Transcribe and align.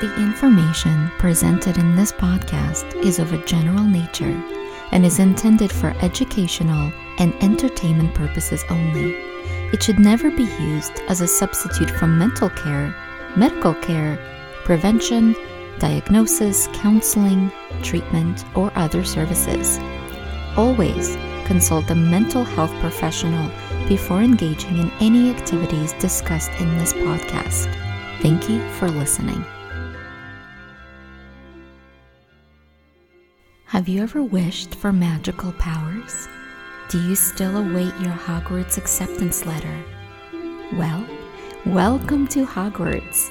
The 0.00 0.16
information 0.16 1.10
presented 1.18 1.76
in 1.76 1.94
this 1.94 2.10
podcast 2.10 2.94
is 3.04 3.18
of 3.18 3.34
a 3.34 3.44
general 3.44 3.84
nature 3.84 4.42
and 4.92 5.04
is 5.04 5.18
intended 5.18 5.70
for 5.70 5.94
educational 6.00 6.90
and 7.18 7.34
entertainment 7.42 8.14
purposes 8.14 8.64
only. 8.70 9.12
It 9.74 9.82
should 9.82 9.98
never 9.98 10.30
be 10.30 10.44
used 10.58 11.02
as 11.08 11.20
a 11.20 11.28
substitute 11.28 11.90
for 11.90 12.06
mental 12.06 12.48
care, 12.48 12.96
medical 13.36 13.74
care, 13.74 14.18
prevention, 14.64 15.36
diagnosis, 15.78 16.68
counseling, 16.72 17.52
treatment, 17.82 18.46
or 18.54 18.72
other 18.76 19.04
services. 19.04 19.78
Always 20.56 21.18
consult 21.44 21.90
a 21.90 21.94
mental 21.94 22.44
health 22.44 22.72
professional 22.80 23.50
before 23.86 24.22
engaging 24.22 24.78
in 24.78 24.90
any 24.98 25.28
activities 25.28 25.92
discussed 26.00 26.52
in 26.58 26.78
this 26.78 26.94
podcast. 26.94 27.70
Thank 28.22 28.48
you 28.48 28.66
for 28.78 28.88
listening. 28.88 29.44
Have 33.70 33.88
you 33.88 34.02
ever 34.02 34.20
wished 34.20 34.74
for 34.74 34.92
magical 34.92 35.52
powers? 35.52 36.26
Do 36.88 37.00
you 37.00 37.14
still 37.14 37.56
await 37.56 37.94
your 38.00 38.12
Hogwarts 38.12 38.78
acceptance 38.78 39.46
letter? 39.46 39.84
Well, 40.72 41.06
welcome 41.64 42.26
to 42.34 42.44
Hogwarts. 42.44 43.30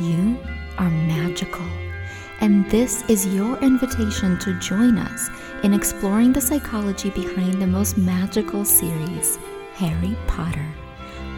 You 0.00 0.36
are 0.78 0.90
magical, 0.90 1.64
and 2.40 2.68
this 2.68 3.08
is 3.08 3.32
your 3.32 3.56
invitation 3.58 4.36
to 4.40 4.58
join 4.58 4.98
us 4.98 5.30
in 5.62 5.72
exploring 5.72 6.32
the 6.32 6.40
psychology 6.40 7.10
behind 7.10 7.62
the 7.62 7.66
most 7.68 7.96
magical 7.96 8.64
series, 8.64 9.38
Harry 9.74 10.16
Potter. 10.26 10.74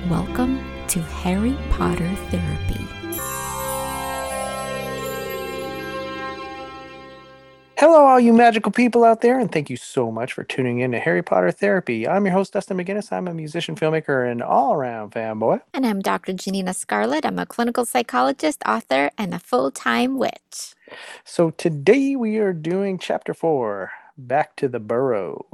Welcome 0.09 0.65
to 0.89 1.03
Harry 1.03 1.59
Potter 1.69 2.09
Therapy. 2.31 3.00
All 8.21 8.27
you 8.27 8.35
magical 8.35 8.71
people 8.71 9.03
out 9.03 9.23
there, 9.23 9.41
and 9.41 9.51
thank 9.51 9.71
you 9.71 9.79
so 9.79 10.13
much 10.13 10.35
for 10.35 10.45
tuning 10.45 10.81
in 10.81 10.93
to 10.93 10.99
Harry 10.99 11.23
Potter 11.23 11.51
Therapy. 11.51 12.07
I'm 12.07 12.27
your 12.27 12.35
host, 12.35 12.53
Dustin 12.53 12.77
McGinnis. 12.77 13.11
I'm 13.11 13.27
a 13.27 13.33
musician, 13.33 13.77
filmmaker, 13.77 14.31
and 14.31 14.43
all 14.43 14.75
around 14.75 15.13
fanboy. 15.13 15.63
And 15.73 15.87
I'm 15.87 16.01
Dr. 16.01 16.35
Janina 16.35 16.75
Scarlet. 16.75 17.25
I'm 17.25 17.39
a 17.39 17.47
clinical 17.47 17.87
psychologist, 17.87 18.63
author, 18.67 19.11
and 19.17 19.33
a 19.33 19.39
full 19.39 19.71
time 19.71 20.19
witch. 20.19 20.75
So 21.25 21.49
today 21.49 22.15
we 22.15 22.37
are 22.37 22.53
doing 22.53 22.99
chapter 22.99 23.33
four 23.33 23.91
Back 24.19 24.55
to 24.57 24.69
the 24.69 24.81
Burrow. 24.81 25.47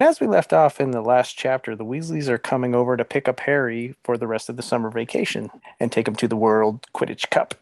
As 0.00 0.18
we 0.18 0.26
left 0.26 0.52
off 0.52 0.80
in 0.80 0.90
the 0.90 1.02
last 1.02 1.36
chapter, 1.36 1.76
the 1.76 1.84
Weasleys 1.84 2.26
are 2.26 2.38
coming 2.38 2.74
over 2.74 2.96
to 2.96 3.04
pick 3.04 3.28
up 3.28 3.38
Harry 3.40 3.94
for 4.02 4.16
the 4.16 4.26
rest 4.26 4.48
of 4.48 4.56
the 4.56 4.62
summer 4.62 4.90
vacation 4.90 5.50
and 5.78 5.92
take 5.92 6.08
him 6.08 6.16
to 6.16 6.26
the 6.26 6.36
World 6.36 6.84
Quidditch 6.94 7.30
Cup. 7.30 7.54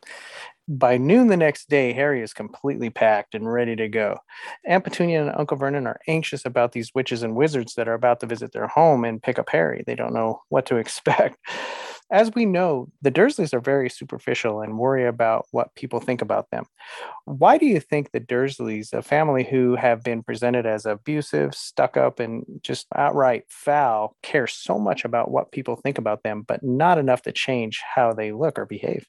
By 0.70 0.98
noon 0.98 1.28
the 1.28 1.36
next 1.38 1.70
day, 1.70 1.94
Harry 1.94 2.20
is 2.20 2.34
completely 2.34 2.90
packed 2.90 3.34
and 3.34 3.50
ready 3.50 3.74
to 3.76 3.88
go. 3.88 4.18
Aunt 4.66 4.84
Petunia 4.84 5.22
and 5.22 5.34
Uncle 5.34 5.56
Vernon 5.56 5.86
are 5.86 5.98
anxious 6.06 6.44
about 6.44 6.72
these 6.72 6.94
witches 6.94 7.22
and 7.22 7.34
wizards 7.34 7.74
that 7.74 7.88
are 7.88 7.94
about 7.94 8.20
to 8.20 8.26
visit 8.26 8.52
their 8.52 8.66
home 8.66 9.02
and 9.02 9.22
pick 9.22 9.38
up 9.38 9.48
Harry. 9.48 9.82
They 9.86 9.94
don't 9.94 10.12
know 10.12 10.42
what 10.50 10.66
to 10.66 10.76
expect. 10.78 11.38
As 12.10 12.34
we 12.34 12.44
know, 12.44 12.88
the 13.00 13.10
Dursleys 13.10 13.54
are 13.54 13.60
very 13.60 13.88
superficial 13.88 14.60
and 14.60 14.78
worry 14.78 15.06
about 15.06 15.46
what 15.52 15.74
people 15.74 16.00
think 16.00 16.20
about 16.20 16.50
them. 16.50 16.66
Why 17.24 17.58
do 17.58 17.66
you 17.66 17.80
think 17.80 18.12
the 18.12 18.20
Dursleys, 18.20 18.92
a 18.92 19.02
family 19.02 19.44
who 19.44 19.74
have 19.76 20.02
been 20.02 20.22
presented 20.22 20.66
as 20.66 20.86
abusive, 20.86 21.54
stuck 21.54 21.96
up, 21.96 22.20
and 22.20 22.44
just 22.62 22.86
outright 22.94 23.44
foul, 23.48 24.16
care 24.22 24.46
so 24.46 24.78
much 24.78 25.04
about 25.04 25.30
what 25.30 25.52
people 25.52 25.76
think 25.76 25.98
about 25.98 26.22
them, 26.24 26.44
but 26.46 26.62
not 26.62 26.98
enough 26.98 27.22
to 27.22 27.32
change 27.32 27.82
how 27.94 28.12
they 28.12 28.32
look 28.32 28.58
or 28.58 28.66
behave? 28.66 29.06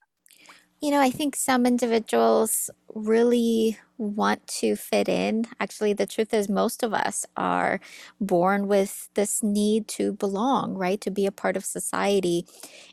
You 0.82 0.92
know, 0.92 1.02
I 1.02 1.10
think 1.10 1.36
some 1.36 1.66
individuals 1.66 2.70
really 2.96 3.78
want 3.98 4.48
to 4.48 4.78
fit 4.78 5.10
in. 5.10 5.46
Actually, 5.60 5.92
the 5.92 6.06
truth 6.06 6.34
is, 6.34 6.48
most 6.48 6.84
of 6.84 6.94
us 6.94 7.26
are 7.36 7.82
born 8.22 8.68
with 8.68 9.10
this 9.14 9.44
need 9.44 9.90
to 9.90 10.14
belong, 10.14 10.76
right? 10.76 11.02
To 11.02 11.12
be 11.12 11.26
a 11.26 11.34
part 11.34 11.58
of 11.58 11.66
society. 11.66 12.46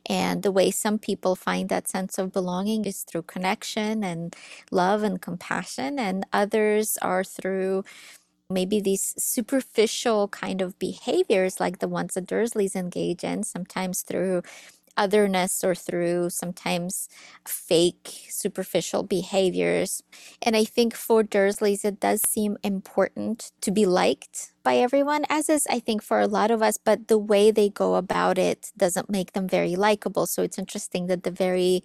And 0.07 0.43
the 0.43 0.53
way 0.53 0.71
some 0.71 0.99
people 0.99 1.37
find 1.37 1.69
that 1.69 1.89
sense 1.89 2.19
of 2.19 2.33
belonging 2.33 2.87
is 2.87 3.03
through 3.03 3.23
connection 3.23 4.05
and 4.05 4.35
love 4.73 5.03
and 5.03 5.21
compassion, 5.23 5.99
and 5.99 6.27
others 6.33 6.99
are 7.03 7.25
through 7.25 7.85
maybe 8.51 8.81
these 8.81 9.15
superficial 9.19 10.29
kind 10.29 10.63
of 10.63 10.79
behaviors 10.79 11.61
like 11.61 11.81
the 11.81 11.89
ones 11.89 12.15
the 12.15 12.23
Dursleys 12.23 12.77
engage 12.77 13.25
in, 13.25 13.43
sometimes 13.45 14.03
through 14.03 14.43
otherness 14.97 15.63
or 15.65 15.75
through 15.75 16.31
sometimes 16.31 17.09
fake, 17.47 18.27
superficial 18.31 19.03
behaviors. 19.03 20.03
And 20.43 20.57
I 20.57 20.65
think 20.65 20.95
for 20.95 21.23
Dursleys, 21.23 21.85
it 21.85 22.01
does 22.01 22.23
seem 22.27 22.57
important 22.63 23.53
to 23.61 23.71
be 23.71 23.87
liked 23.87 24.53
by 24.63 24.79
everyone, 24.79 25.25
as 25.29 25.49
is, 25.49 25.67
I 25.71 25.79
think, 25.79 26.03
for 26.03 26.21
a 26.21 26.27
lot 26.27 26.51
of 26.51 26.61
us, 26.61 26.77
but 26.77 27.07
the 27.07 27.19
way 27.19 27.53
they 27.53 27.69
go 27.69 27.95
about 27.95 28.37
it 28.37 28.73
doesn't 28.77 29.09
make 29.09 29.33
them 29.33 29.49
very 29.49 29.77
likable. 29.77 30.27
So 30.27 30.43
it's 30.43 30.59
interesting 30.59 31.07
that 31.07 31.23
the 31.23 31.31
very 31.31 31.85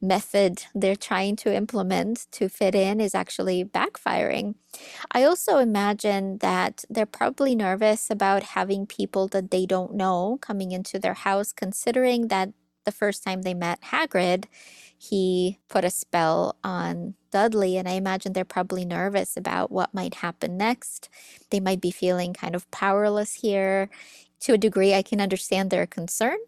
method 0.00 0.64
they're 0.74 0.94
trying 0.96 1.36
to 1.36 1.54
implement 1.54 2.26
to 2.32 2.48
fit 2.48 2.74
in 2.74 3.00
is 3.00 3.14
actually 3.14 3.64
backfiring. 3.64 4.54
I 5.10 5.24
also 5.24 5.58
imagine 5.58 6.38
that 6.38 6.84
they're 6.88 7.06
probably 7.06 7.54
nervous 7.54 8.10
about 8.10 8.42
having 8.42 8.86
people 8.86 9.26
that 9.28 9.50
they 9.50 9.66
don't 9.66 9.94
know 9.94 10.38
coming 10.40 10.72
into 10.72 10.98
their 10.98 11.14
house, 11.14 11.52
considering 11.52 12.28
that 12.28 12.47
the 12.88 12.92
first 12.92 13.22
time 13.22 13.42
they 13.42 13.52
met 13.52 13.82
Hagrid, 13.82 14.46
he 14.96 15.58
put 15.68 15.84
a 15.84 15.90
spell 15.90 16.56
on 16.64 17.14
Dudley, 17.30 17.76
and 17.76 17.86
I 17.86 17.92
imagine 17.92 18.32
they're 18.32 18.46
probably 18.46 18.86
nervous 18.86 19.36
about 19.36 19.70
what 19.70 19.92
might 19.92 20.14
happen 20.14 20.56
next. 20.56 21.10
They 21.50 21.60
might 21.60 21.82
be 21.82 21.90
feeling 21.90 22.32
kind 22.32 22.54
of 22.54 22.70
powerless 22.70 23.34
here. 23.34 23.90
To 24.40 24.54
a 24.54 24.58
degree, 24.58 24.94
I 24.94 25.02
can 25.02 25.20
understand 25.20 25.70
their 25.70 25.86
concern 25.86 26.38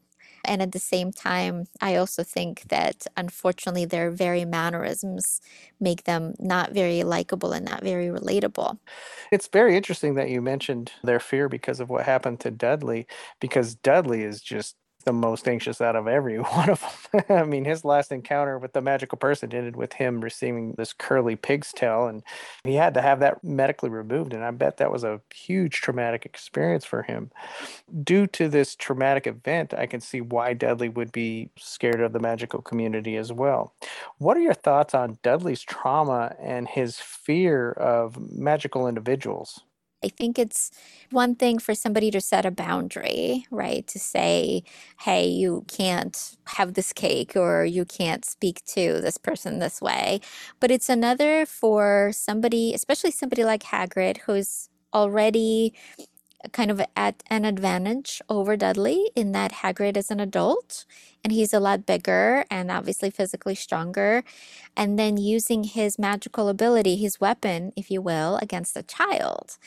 and 0.45 0.63
at 0.63 0.73
the 0.73 0.79
same 0.79 1.13
time, 1.13 1.67
I 1.81 1.97
also 1.97 2.23
think 2.23 2.63
that 2.69 3.07
unfortunately 3.17 3.85
their 3.85 4.11
very 4.11 4.45
mannerisms 4.45 5.41
make 5.79 6.05
them 6.05 6.35
not 6.39 6.73
very 6.73 7.03
likable 7.03 7.53
and 7.53 7.65
not 7.65 7.83
very 7.83 8.07
relatable. 8.07 8.79
It's 9.31 9.49
very 9.49 9.77
interesting 9.77 10.15
that 10.15 10.31
you 10.31 10.41
mentioned 10.41 10.93
their 11.03 11.21
fear 11.21 11.49
because 11.49 11.81
of 11.81 11.91
what 11.91 12.07
happened 12.07 12.41
to 12.41 12.51
Dudley, 12.51 13.07
because 13.41 13.75
Dudley 13.75 14.23
is 14.23 14.41
just 14.41 14.77
the 15.05 15.13
most 15.13 15.49
anxious 15.49 15.81
out 15.81 15.97
of 15.97 16.07
every 16.07 16.37
one 16.39 16.71
of 16.71 17.09
them. 17.13 17.25
I 17.29 17.45
mean, 17.45 17.65
his 17.65 17.85
last 17.85 18.13
encounter 18.13 18.59
with 18.59 18.73
the 18.73 18.81
magical 18.81 19.19
person 19.19 19.53
ended 19.53 19.77
with 19.77 19.95
him 19.95 20.21
receiving 20.21 20.73
this 20.73 20.93
curly 20.93 21.37
pig's 21.37 21.73
tail, 21.73 22.07
and 22.07 22.23
he 22.65 22.75
had 22.75 22.95
to 22.95 23.03
have 23.03 23.21
that 23.21 23.43
medically 23.43 23.91
removed. 23.91 24.33
And 24.33 24.45
I 24.45 24.51
bet 24.51 24.77
that 24.79 24.93
was 24.93 25.05
a 25.05 25.21
huge 25.35 25.81
traumatic 25.81 26.25
experience 26.27 26.85
for 26.85 27.03
him. 27.03 27.31
Due 28.03 28.27
to 28.29 28.49
this 28.49 28.75
traumatic 28.75 29.27
event, 29.27 29.75
I 29.75 29.87
can 29.87 30.01
see 30.01 30.21
why 30.21 30.55
Dudley 30.55 30.89
would 30.89 31.13
be 31.13 31.51
scared 31.57 32.01
of 32.01 32.13
the 32.13 32.21
magical 32.21 32.63
community 32.63 33.17
as 33.17 33.33
well. 33.33 33.75
What 34.19 34.37
are 34.37 34.41
your 34.41 34.55
thoughts 34.55 34.95
on 34.95 35.19
Dudley's 35.23 35.63
trauma 35.63 36.35
and 36.41 36.69
his 36.69 36.99
fear 36.99 37.73
of 37.73 38.33
magical 38.33 38.87
individuals? 38.87 39.61
I 40.03 40.09
think 40.09 40.39
it's 40.39 40.71
one 41.11 41.35
thing 41.35 41.59
for 41.59 41.75
somebody 41.75 42.11
to 42.13 42.21
set 42.21 42.47
a 42.47 42.51
boundary, 42.51 43.47
right? 43.51 43.87
To 43.89 43.99
say, 43.99 44.63
hey, 45.01 45.27
you 45.27 45.65
can't 45.69 46.37
have 46.47 46.75
this 46.75 46.93
cake 46.93 47.37
or 47.37 47.65
you 47.65 47.85
can't 47.85 48.25
speak 48.25 48.65
to 48.67 49.01
this 49.01 49.19
person 49.19 49.59
this 49.59 49.81
way. 49.83 50.21
But 50.59 50.71
it's 50.71 50.89
another 50.89 51.45
for 51.47 52.13
somebody, 52.15 52.73
especially 52.75 53.11
somebody 53.11 53.45
like 53.45 53.63
Hagrid, 53.65 54.19
who's 54.19 54.69
already 54.95 55.75
kind 56.53 56.71
of 56.71 56.81
at 56.97 57.23
an 57.29 57.45
advantage 57.45 58.23
over 58.29 58.57
Dudley 58.57 59.11
in 59.15 59.33
that 59.33 59.53
Hagrid 59.53 59.97
is 59.97 60.11
an 60.11 60.21
adult 60.21 60.85
and 61.25 61.33
he's 61.33 61.53
a 61.53 61.61
lot 61.61 61.87
bigger 61.87 62.45
and 62.51 62.71
obviously 62.71 63.11
physically 63.11 63.55
stronger. 63.55 64.25
And 64.77 64.99
then 64.99 65.17
using 65.17 65.65
his 65.65 65.99
magical 65.99 66.49
ability, 66.49 66.97
his 66.97 67.21
weapon, 67.21 67.73
if 67.77 67.91
you 67.91 68.01
will, 68.01 68.37
against 68.37 68.77
a 68.77 68.83
child. 68.83 69.59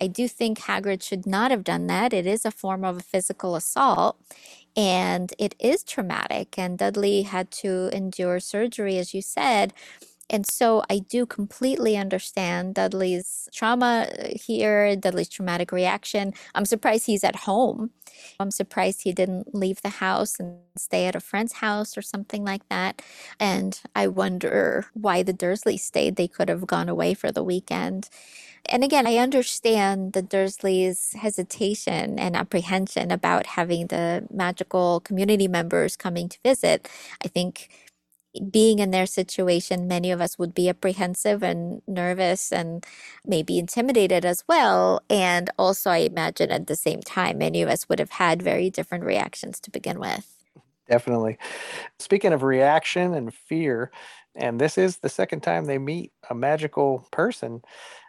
I 0.00 0.06
do 0.06 0.28
think 0.28 0.60
Hagrid 0.60 1.02
should 1.02 1.26
not 1.26 1.50
have 1.50 1.64
done 1.64 1.86
that. 1.88 2.12
It 2.12 2.26
is 2.26 2.44
a 2.44 2.50
form 2.50 2.84
of 2.84 2.98
a 2.98 3.02
physical 3.02 3.56
assault 3.56 4.18
and 4.76 5.32
it 5.38 5.54
is 5.60 5.84
traumatic. 5.84 6.58
And 6.58 6.78
Dudley 6.78 7.22
had 7.22 7.50
to 7.62 7.90
endure 7.92 8.40
surgery, 8.40 8.98
as 8.98 9.12
you 9.14 9.22
said 9.22 9.74
and 10.32 10.46
so 10.46 10.82
I 10.90 10.98
do 11.00 11.26
completely 11.26 11.96
understand 11.96 12.74
Dudley's 12.74 13.48
trauma 13.52 14.08
uh, 14.10 14.28
here, 14.34 14.96
Dudley's 14.96 15.28
traumatic 15.28 15.72
reaction. 15.72 16.32
I'm 16.54 16.64
surprised 16.64 17.06
he's 17.06 17.22
at 17.24 17.36
home. 17.36 17.90
I'm 18.40 18.50
surprised 18.50 19.02
he 19.02 19.12
didn't 19.12 19.54
leave 19.54 19.82
the 19.82 19.90
house 19.90 20.40
and 20.40 20.58
stay 20.76 21.06
at 21.06 21.16
a 21.16 21.20
friend's 21.20 21.54
house 21.54 21.98
or 21.98 22.02
something 22.02 22.44
like 22.44 22.68
that. 22.70 23.02
And 23.38 23.80
I 23.94 24.08
wonder 24.08 24.86
why 24.94 25.22
the 25.22 25.34
Dursleys 25.34 25.80
stayed. 25.80 26.16
They 26.16 26.28
could 26.28 26.48
have 26.48 26.66
gone 26.66 26.88
away 26.88 27.14
for 27.14 27.30
the 27.30 27.44
weekend. 27.44 28.08
And 28.66 28.84
again, 28.84 29.06
I 29.06 29.16
understand 29.16 30.12
the 30.12 30.22
Dursleys' 30.22 31.14
hesitation 31.16 32.18
and 32.18 32.36
apprehension 32.36 33.10
about 33.10 33.46
having 33.46 33.88
the 33.88 34.26
magical 34.32 35.00
community 35.00 35.48
members 35.48 35.96
coming 35.96 36.28
to 36.28 36.38
visit. 36.44 36.88
I 37.24 37.28
think 37.28 37.68
being 38.50 38.78
in 38.78 38.90
their 38.90 39.06
situation, 39.06 39.88
many 39.88 40.10
of 40.10 40.20
us 40.20 40.38
would 40.38 40.54
be 40.54 40.68
apprehensive 40.68 41.42
and 41.42 41.82
nervous 41.86 42.52
and 42.52 42.84
maybe 43.26 43.58
intimidated 43.58 44.24
as 44.24 44.44
well. 44.48 45.02
And 45.10 45.50
also, 45.58 45.90
I 45.90 45.98
imagine 45.98 46.50
at 46.50 46.66
the 46.66 46.76
same 46.76 47.00
time, 47.00 47.38
many 47.38 47.62
of 47.62 47.68
us 47.68 47.88
would 47.88 47.98
have 47.98 48.10
had 48.10 48.42
very 48.42 48.70
different 48.70 49.04
reactions 49.04 49.60
to 49.60 49.70
begin 49.70 49.98
with. 50.00 50.26
Definitely. 50.88 51.38
Speaking 51.98 52.32
of 52.32 52.42
reaction 52.42 53.14
and 53.14 53.32
fear, 53.32 53.90
and 54.34 54.60
this 54.60 54.78
is 54.78 54.98
the 54.98 55.08
second 55.08 55.42
time 55.42 55.66
they 55.66 55.78
meet 55.78 56.12
a 56.30 56.34
magical 56.34 57.06
person. 57.12 57.62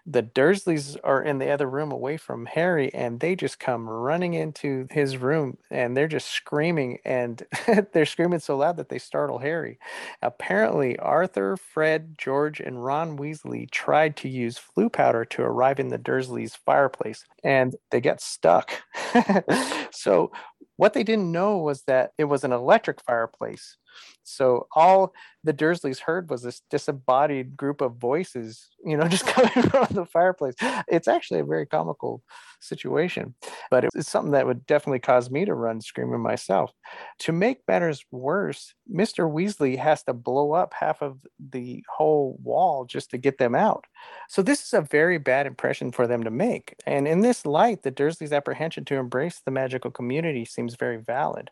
The 0.05 0.21
Dursleys 0.23 0.97
are 1.01 1.23
in 1.23 1.37
the 1.37 1.49
other 1.49 1.69
room 1.69 1.91
away 1.93 2.17
from 2.17 2.45
Harry, 2.47 2.93
and 2.93 3.21
they 3.21 3.37
just 3.37 3.57
come 3.57 3.89
running 3.89 4.33
into 4.33 4.85
his 4.91 5.15
room 5.15 5.57
and 5.71 5.95
they're 5.95 6.09
just 6.09 6.27
screaming. 6.29 6.97
And 7.05 7.41
they're 7.93 8.05
screaming 8.05 8.39
so 8.39 8.57
loud 8.57 8.75
that 8.77 8.89
they 8.89 8.99
startle 8.99 9.39
Harry. 9.39 9.79
Apparently, 10.21 10.99
Arthur, 10.99 11.55
Fred, 11.55 12.15
George, 12.17 12.59
and 12.59 12.83
Ron 12.83 13.17
Weasley 13.17 13.69
tried 13.71 14.17
to 14.17 14.27
use 14.29 14.59
Floo 14.59 14.91
powder 14.91 15.23
to 15.25 15.41
arrive 15.41 15.79
in 15.79 15.87
the 15.87 15.97
Dursleys' 15.99 16.57
fireplace, 16.57 17.23
and 17.41 17.73
they 17.91 18.01
got 18.01 18.19
stuck. 18.19 18.71
so, 19.91 20.31
what 20.75 20.93
they 20.93 21.03
didn't 21.03 21.31
know 21.31 21.57
was 21.59 21.83
that 21.83 22.11
it 22.17 22.25
was 22.25 22.43
an 22.43 22.51
electric 22.51 22.99
fireplace. 23.01 23.77
So 24.23 24.67
all 24.75 25.13
the 25.43 25.53
Dursleys 25.53 25.99
heard 25.99 26.29
was 26.29 26.41
this 26.41 26.61
disembodied 26.69 27.57
group 27.57 27.81
of 27.81 27.97
voices, 27.97 28.69
you 28.85 28.97
know, 28.97 29.07
just 29.09 29.27
coming 29.27 29.69
from 29.69 29.87
the 29.91 30.05
fireplace. 30.05 30.55
It's 30.87 31.07
actually 31.07 31.41
a 31.41 31.45
very 31.45 31.65
comical 31.65 32.21
situation, 32.61 33.35
but 33.69 33.85
it's 33.93 34.09
something 34.09 34.31
that 34.31 34.45
would 34.45 34.65
definitely 34.65 34.99
cause 34.99 35.29
me 35.29 35.45
to 35.45 35.53
run 35.53 35.81
screaming 35.81 36.21
myself. 36.21 36.71
To 37.19 37.31
make 37.31 37.59
matters 37.67 38.05
worse, 38.11 38.73
Mr. 38.91 39.29
Weasley 39.31 39.77
has 39.77 40.03
to 40.03 40.13
blow 40.13 40.53
up 40.53 40.73
half 40.73 41.01
of 41.01 41.25
the 41.39 41.83
whole 41.89 42.39
wall 42.41 42.85
just 42.85 43.11
to 43.11 43.17
get 43.17 43.37
them 43.37 43.55
out. 43.55 43.85
So 44.29 44.41
this 44.41 44.63
is 44.65 44.73
a 44.73 44.81
very 44.81 45.17
bad 45.17 45.45
impression 45.45 45.91
for 45.91 46.07
them 46.07 46.23
to 46.23 46.31
make. 46.31 46.75
And 46.85 47.07
in 47.07 47.21
this 47.21 47.45
light, 47.45 47.83
the 47.83 47.91
Dursleys' 47.91 48.35
apprehension 48.35 48.85
to 48.85 48.95
embrace 48.95 49.41
the 49.43 49.51
magical 49.51 49.91
community 49.91 50.45
seems 50.45 50.75
very 50.75 50.97
valid. 50.97 51.51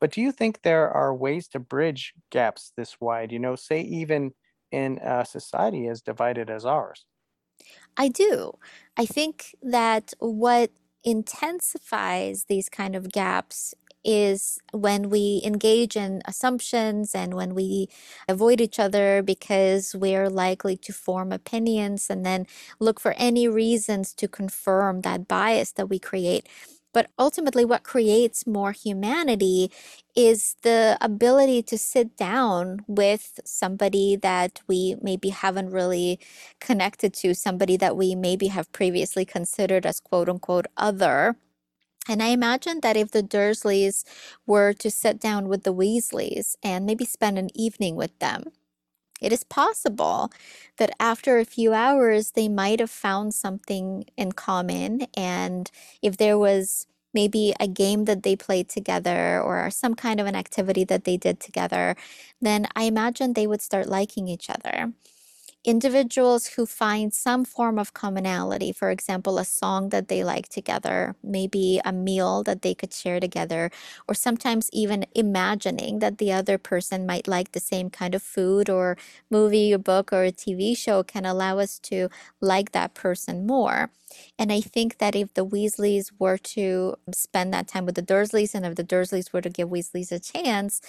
But 0.00 0.12
do 0.12 0.20
you 0.20 0.32
think 0.32 0.62
there 0.62 0.90
are 0.90 1.14
ways 1.14 1.48
to 1.48 1.60
bridge 1.72 2.12
gaps 2.30 2.72
this 2.76 3.00
wide? 3.00 3.32
You 3.32 3.38
know, 3.38 3.56
say 3.56 3.80
even 3.80 4.32
in 4.70 4.98
a 5.02 5.24
society 5.24 5.88
as 5.88 6.02
divided 6.02 6.50
as 6.50 6.66
ours? 6.66 7.06
I 7.96 8.08
do. 8.08 8.52
I 8.96 9.06
think 9.06 9.54
that 9.62 10.12
what 10.18 10.70
intensifies 11.04 12.44
these 12.44 12.68
kind 12.68 12.94
of 12.94 13.10
gaps 13.10 13.74
is 14.04 14.58
when 14.72 15.10
we 15.10 15.40
engage 15.44 15.96
in 15.96 16.20
assumptions 16.24 17.14
and 17.14 17.34
when 17.34 17.54
we 17.54 17.88
avoid 18.28 18.60
each 18.60 18.80
other 18.80 19.22
because 19.22 19.94
we're 19.94 20.28
likely 20.28 20.76
to 20.76 20.92
form 20.92 21.30
opinions 21.32 22.10
and 22.10 22.26
then 22.26 22.46
look 22.80 22.98
for 22.98 23.14
any 23.16 23.46
reasons 23.46 24.12
to 24.14 24.26
confirm 24.26 25.02
that 25.02 25.28
bias 25.28 25.72
that 25.72 25.88
we 25.88 26.00
create. 26.00 26.48
But 26.92 27.10
ultimately, 27.18 27.64
what 27.64 27.84
creates 27.84 28.46
more 28.46 28.72
humanity 28.72 29.70
is 30.14 30.56
the 30.62 30.98
ability 31.00 31.62
to 31.64 31.78
sit 31.78 32.16
down 32.16 32.84
with 32.86 33.40
somebody 33.44 34.16
that 34.16 34.60
we 34.68 34.96
maybe 35.00 35.30
haven't 35.30 35.70
really 35.70 36.20
connected 36.60 37.14
to, 37.14 37.34
somebody 37.34 37.76
that 37.78 37.96
we 37.96 38.14
maybe 38.14 38.48
have 38.48 38.72
previously 38.72 39.24
considered 39.24 39.86
as 39.86 40.00
quote 40.00 40.28
unquote 40.28 40.66
other. 40.76 41.36
And 42.08 42.22
I 42.22 42.28
imagine 42.28 42.80
that 42.82 42.96
if 42.96 43.12
the 43.12 43.22
Dursleys 43.22 44.04
were 44.46 44.72
to 44.74 44.90
sit 44.90 45.20
down 45.20 45.48
with 45.48 45.62
the 45.62 45.74
Weasleys 45.74 46.56
and 46.62 46.84
maybe 46.84 47.04
spend 47.04 47.38
an 47.38 47.48
evening 47.54 47.96
with 47.96 48.18
them, 48.18 48.44
it 49.22 49.32
is 49.32 49.44
possible 49.44 50.30
that 50.78 50.90
after 51.00 51.38
a 51.38 51.44
few 51.44 51.72
hours, 51.72 52.32
they 52.32 52.48
might 52.48 52.80
have 52.80 52.90
found 52.90 53.34
something 53.34 54.04
in 54.16 54.32
common. 54.32 55.06
And 55.16 55.70
if 56.02 56.16
there 56.16 56.38
was 56.38 56.86
maybe 57.14 57.54
a 57.60 57.68
game 57.68 58.04
that 58.06 58.22
they 58.22 58.36
played 58.36 58.68
together 58.68 59.40
or 59.40 59.70
some 59.70 59.94
kind 59.94 60.20
of 60.20 60.26
an 60.26 60.34
activity 60.34 60.84
that 60.84 61.04
they 61.04 61.16
did 61.16 61.40
together, 61.40 61.94
then 62.40 62.66
I 62.74 62.84
imagine 62.84 63.32
they 63.34 63.46
would 63.46 63.62
start 63.62 63.86
liking 63.88 64.28
each 64.28 64.48
other 64.50 64.92
individuals 65.64 66.46
who 66.48 66.66
find 66.66 67.12
some 67.14 67.44
form 67.44 67.78
of 67.78 67.94
commonality, 67.94 68.72
for 68.72 68.90
example, 68.90 69.38
a 69.38 69.44
song 69.44 69.90
that 69.90 70.08
they 70.08 70.24
like 70.24 70.48
together, 70.48 71.14
maybe 71.22 71.80
a 71.84 71.92
meal 71.92 72.42
that 72.42 72.62
they 72.62 72.74
could 72.74 72.92
share 72.92 73.20
together, 73.20 73.70
or 74.08 74.14
sometimes 74.14 74.68
even 74.72 75.06
imagining 75.14 76.00
that 76.00 76.18
the 76.18 76.32
other 76.32 76.58
person 76.58 77.06
might 77.06 77.28
like 77.28 77.52
the 77.52 77.60
same 77.60 77.90
kind 77.90 78.14
of 78.14 78.22
food 78.22 78.68
or 78.68 78.96
movie 79.30 79.72
or 79.72 79.78
book 79.78 80.12
or 80.12 80.24
a 80.24 80.32
TV 80.32 80.74
show 80.74 81.02
can 81.02 81.24
allow 81.24 81.58
us 81.58 81.78
to 81.78 82.08
like 82.40 82.72
that 82.72 82.94
person 82.94 83.46
more. 83.46 83.90
And 84.38 84.52
I 84.52 84.60
think 84.60 84.98
that 84.98 85.14
if 85.16 85.32
the 85.34 85.46
Weasleys 85.46 86.10
were 86.18 86.38
to 86.38 86.96
spend 87.14 87.52
that 87.54 87.68
time 87.68 87.86
with 87.86 87.94
the 87.94 88.02
Dursleys 88.02 88.54
and 88.54 88.66
if 88.66 88.74
the 88.74 88.84
Dursleys 88.84 89.32
were 89.32 89.40
to 89.40 89.48
give 89.50 89.68
Weasleys 89.68 90.12
a 90.12 90.18
chance, 90.18 90.80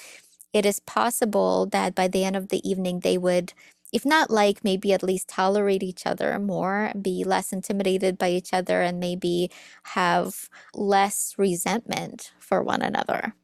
it 0.54 0.66
is 0.66 0.80
possible 0.80 1.66
that 1.68 1.96
by 1.96 2.08
the 2.08 2.24
end 2.24 2.36
of 2.36 2.50
the 2.50 2.68
evening 2.70 3.00
they 3.00 3.18
would 3.18 3.54
if 3.94 4.06
not 4.06 4.32
like, 4.32 4.64
maybe 4.64 4.94
at 4.94 5.04
least 5.04 5.30
tolerate 5.30 5.84
each 5.84 6.06
other 6.06 6.38
more, 6.40 6.92
be 7.02 7.24
less 7.24 7.54
intimidated 7.54 8.18
by 8.18 8.32
each 8.32 8.54
other, 8.54 8.82
and 8.82 9.00
maybe 9.00 9.52
have 9.84 10.50
less 10.74 11.36
resentment 11.38 12.34
for 12.40 12.64
one 12.64 12.82
another. 12.82 13.36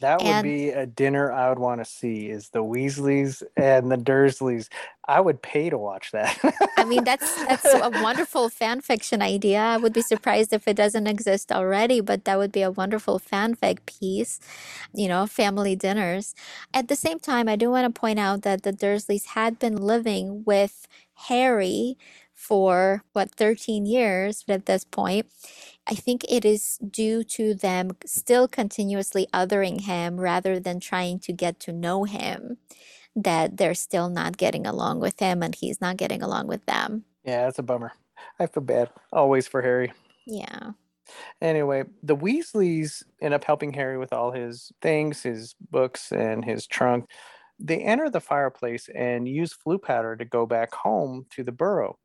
That 0.00 0.20
would 0.22 0.28
and, 0.28 0.44
be 0.44 0.70
a 0.70 0.86
dinner 0.86 1.32
I 1.32 1.48
would 1.48 1.58
want 1.58 1.80
to 1.80 1.84
see 1.84 2.28
is 2.28 2.50
the 2.50 2.62
Weasleys 2.62 3.42
and 3.56 3.90
the 3.90 3.96
Dursleys. 3.96 4.68
I 5.06 5.20
would 5.20 5.42
pay 5.42 5.70
to 5.70 5.78
watch 5.78 6.12
that. 6.12 6.38
I 6.76 6.84
mean, 6.84 7.02
that's 7.04 7.34
that's 7.46 7.64
a 7.64 7.90
wonderful 8.02 8.48
fan 8.48 8.80
fiction 8.80 9.22
idea. 9.22 9.58
I 9.58 9.76
would 9.76 9.92
be 9.92 10.02
surprised 10.02 10.52
if 10.52 10.68
it 10.68 10.76
doesn't 10.76 11.06
exist 11.06 11.50
already, 11.50 12.00
but 12.00 12.24
that 12.26 12.38
would 12.38 12.52
be 12.52 12.62
a 12.62 12.70
wonderful 12.70 13.18
fanfic 13.18 13.78
piece, 13.86 14.38
you 14.94 15.08
know, 15.08 15.26
family 15.26 15.74
dinners. 15.74 16.34
At 16.72 16.88
the 16.88 16.96
same 16.96 17.18
time, 17.18 17.48
I 17.48 17.56
do 17.56 17.70
want 17.70 17.92
to 17.92 18.00
point 18.00 18.18
out 18.18 18.42
that 18.42 18.62
the 18.62 18.72
Dursleys 18.72 19.26
had 19.26 19.58
been 19.58 19.76
living 19.76 20.44
with 20.44 20.86
Harry 21.28 21.96
for 22.38 23.02
what 23.14 23.34
13 23.34 23.84
years 23.84 24.44
at 24.48 24.66
this 24.66 24.84
point 24.84 25.26
I 25.90 25.94
think 25.94 26.24
it 26.28 26.44
is 26.44 26.78
due 26.78 27.24
to 27.24 27.54
them 27.54 27.92
still 28.04 28.46
continuously 28.46 29.26
othering 29.32 29.80
him 29.80 30.20
rather 30.20 30.60
than 30.60 30.80
trying 30.80 31.18
to 31.20 31.32
get 31.32 31.58
to 31.60 31.72
know 31.72 32.04
him 32.04 32.58
that 33.16 33.56
they're 33.56 33.74
still 33.74 34.10
not 34.10 34.36
getting 34.36 34.66
along 34.66 35.00
with 35.00 35.18
him 35.18 35.42
and 35.42 35.54
he's 35.54 35.80
not 35.80 35.96
getting 35.96 36.22
along 36.22 36.46
with 36.46 36.64
them. 36.66 37.04
Yeah, 37.24 37.44
that's 37.44 37.58
a 37.58 37.62
bummer. 37.62 37.92
I 38.38 38.46
feel 38.46 38.62
bad 38.62 38.90
always 39.12 39.48
for 39.48 39.62
Harry. 39.62 39.92
Yeah. 40.26 40.72
Anyway, 41.40 41.84
the 42.02 42.16
Weasleys 42.16 43.02
end 43.22 43.32
up 43.32 43.44
helping 43.44 43.72
Harry 43.72 43.96
with 43.96 44.12
all 44.12 44.30
his 44.30 44.70
things, 44.82 45.22
his 45.22 45.54
books, 45.70 46.12
and 46.12 46.44
his 46.44 46.66
trunk. 46.66 47.06
They 47.58 47.78
enter 47.78 48.10
the 48.10 48.20
fireplace 48.20 48.90
and 48.94 49.26
use 49.26 49.56
Floo 49.56 49.82
powder 49.82 50.16
to 50.16 50.24
go 50.26 50.44
back 50.44 50.74
home 50.74 51.24
to 51.30 51.42
the 51.42 51.50
burrow. 51.50 51.98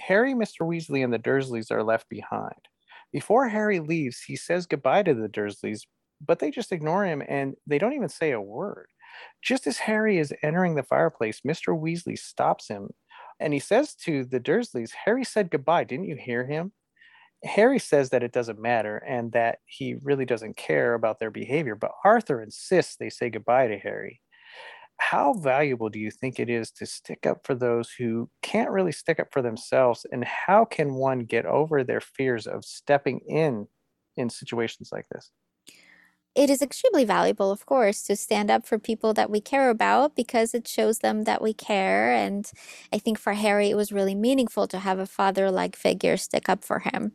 Harry, 0.00 0.34
Mr. 0.34 0.66
Weasley, 0.66 1.04
and 1.04 1.12
the 1.12 1.18
Dursleys 1.20 1.70
are 1.70 1.84
left 1.84 2.08
behind. 2.08 2.68
Before 3.12 3.48
Harry 3.48 3.80
leaves, 3.80 4.22
he 4.22 4.36
says 4.36 4.66
goodbye 4.66 5.02
to 5.04 5.14
the 5.14 5.28
Dursleys, 5.28 5.82
but 6.20 6.38
they 6.38 6.50
just 6.50 6.72
ignore 6.72 7.04
him 7.04 7.22
and 7.28 7.54
they 7.66 7.78
don't 7.78 7.92
even 7.94 8.08
say 8.08 8.32
a 8.32 8.40
word. 8.40 8.88
Just 9.42 9.66
as 9.66 9.78
Harry 9.78 10.18
is 10.18 10.32
entering 10.42 10.74
the 10.74 10.82
fireplace, 10.82 11.42
Mr. 11.46 11.78
Weasley 11.78 12.18
stops 12.18 12.68
him 12.68 12.90
and 13.40 13.52
he 13.52 13.58
says 13.60 13.94
to 13.96 14.24
the 14.24 14.40
Dursleys, 14.40 14.92
Harry 15.04 15.24
said 15.24 15.50
goodbye. 15.50 15.84
Didn't 15.84 16.06
you 16.06 16.16
hear 16.16 16.46
him? 16.46 16.72
Harry 17.44 17.80
says 17.80 18.10
that 18.10 18.24
it 18.24 18.32
doesn't 18.32 18.60
matter 18.60 18.98
and 18.98 19.32
that 19.32 19.60
he 19.66 19.96
really 20.02 20.26
doesn't 20.26 20.56
care 20.56 20.94
about 20.94 21.20
their 21.20 21.30
behavior, 21.32 21.76
but 21.76 21.92
Arthur 22.04 22.42
insists 22.42 22.96
they 22.96 23.10
say 23.10 23.30
goodbye 23.30 23.68
to 23.68 23.78
Harry 23.78 24.21
how 25.02 25.34
valuable 25.34 25.88
do 25.88 25.98
you 25.98 26.10
think 26.10 26.38
it 26.38 26.48
is 26.48 26.70
to 26.70 26.86
stick 26.86 27.26
up 27.26 27.44
for 27.44 27.56
those 27.56 27.90
who 27.90 28.30
can't 28.40 28.70
really 28.70 28.92
stick 28.92 29.18
up 29.18 29.26
for 29.32 29.42
themselves 29.42 30.06
and 30.12 30.24
how 30.24 30.64
can 30.64 30.94
one 30.94 31.20
get 31.20 31.44
over 31.44 31.82
their 31.82 32.00
fears 32.00 32.46
of 32.46 32.64
stepping 32.64 33.18
in 33.26 33.66
in 34.16 34.30
situations 34.30 34.90
like 34.92 35.06
this 35.10 35.32
it 36.34 36.48
is 36.48 36.62
extremely 36.62 37.04
valuable, 37.04 37.50
of 37.50 37.66
course, 37.66 38.04
to 38.04 38.16
stand 38.16 38.50
up 38.50 38.64
for 38.66 38.78
people 38.78 39.12
that 39.12 39.28
we 39.28 39.38
care 39.38 39.68
about 39.68 40.16
because 40.16 40.54
it 40.54 40.66
shows 40.66 41.00
them 41.00 41.24
that 41.24 41.42
we 41.42 41.52
care. 41.52 42.10
And 42.10 42.50
I 42.90 42.96
think 42.96 43.18
for 43.18 43.34
Harry, 43.34 43.68
it 43.68 43.76
was 43.76 43.92
really 43.92 44.14
meaningful 44.14 44.66
to 44.68 44.78
have 44.78 44.98
a 44.98 45.04
father 45.04 45.50
like 45.50 45.76
figure 45.76 46.16
stick 46.16 46.48
up 46.48 46.64
for 46.64 46.78
him. 46.78 47.12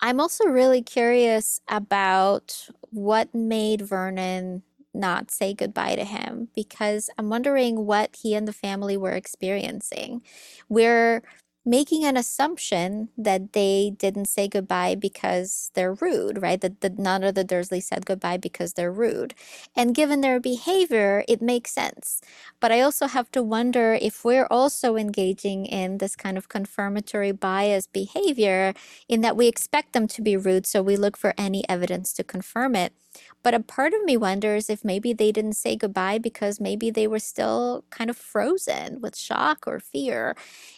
I'm 0.00 0.20
also 0.20 0.46
really 0.46 0.80
curious 0.80 1.60
about 1.68 2.66
what 2.88 3.34
made 3.34 3.82
Vernon 3.82 4.62
not 4.96 5.30
say 5.30 5.54
goodbye 5.54 5.96
to 5.96 6.04
him 6.04 6.48
because 6.54 7.10
I'm 7.18 7.28
wondering 7.30 7.86
what 7.86 8.16
he 8.22 8.34
and 8.34 8.48
the 8.48 8.52
family 8.52 8.96
were 8.96 9.12
experiencing. 9.12 10.22
We're 10.68 11.22
making 11.68 12.04
an 12.04 12.16
assumption 12.16 13.08
that 13.18 13.52
they 13.52 13.92
didn't 13.98 14.26
say 14.26 14.46
goodbye 14.46 14.94
because 14.94 15.72
they're 15.74 15.94
rude, 15.94 16.40
right? 16.40 16.60
That, 16.60 16.80
that 16.80 16.96
none 16.96 17.24
of 17.24 17.34
the 17.34 17.42
Dursley 17.42 17.80
said 17.80 18.06
goodbye 18.06 18.36
because 18.36 18.74
they're 18.74 18.92
rude. 18.92 19.34
And 19.74 19.92
given 19.94 20.20
their 20.20 20.38
behavior, 20.38 21.24
it 21.26 21.42
makes 21.42 21.72
sense. 21.72 22.20
But 22.60 22.70
I 22.70 22.80
also 22.80 23.08
have 23.08 23.32
to 23.32 23.42
wonder 23.42 23.98
if 24.00 24.24
we're 24.24 24.46
also 24.48 24.96
engaging 24.96 25.66
in 25.66 25.98
this 25.98 26.14
kind 26.14 26.38
of 26.38 26.48
confirmatory 26.48 27.32
bias 27.32 27.88
behavior 27.88 28.72
in 29.08 29.20
that 29.22 29.36
we 29.36 29.48
expect 29.48 29.92
them 29.92 30.06
to 30.08 30.22
be 30.22 30.36
rude, 30.36 30.66
so 30.66 30.82
we 30.82 30.96
look 30.96 31.16
for 31.16 31.34
any 31.36 31.68
evidence 31.68 32.12
to 32.14 32.24
confirm 32.24 32.76
it. 32.76 32.92
But 33.42 33.54
a 33.54 33.60
part 33.60 33.94
of 33.94 34.02
me 34.04 34.16
wonders 34.16 34.68
if 34.68 34.84
maybe 34.84 35.12
they 35.12 35.32
didn't 35.32 35.54
say 35.54 35.76
goodbye 35.76 36.18
because 36.18 36.60
maybe 36.60 36.90
they 36.90 37.06
were 37.06 37.18
still 37.18 37.84
kind 37.90 38.10
of 38.10 38.16
frozen 38.16 39.00
with 39.00 39.16
shock 39.16 39.64
or 39.66 39.78
fear. 39.80 40.36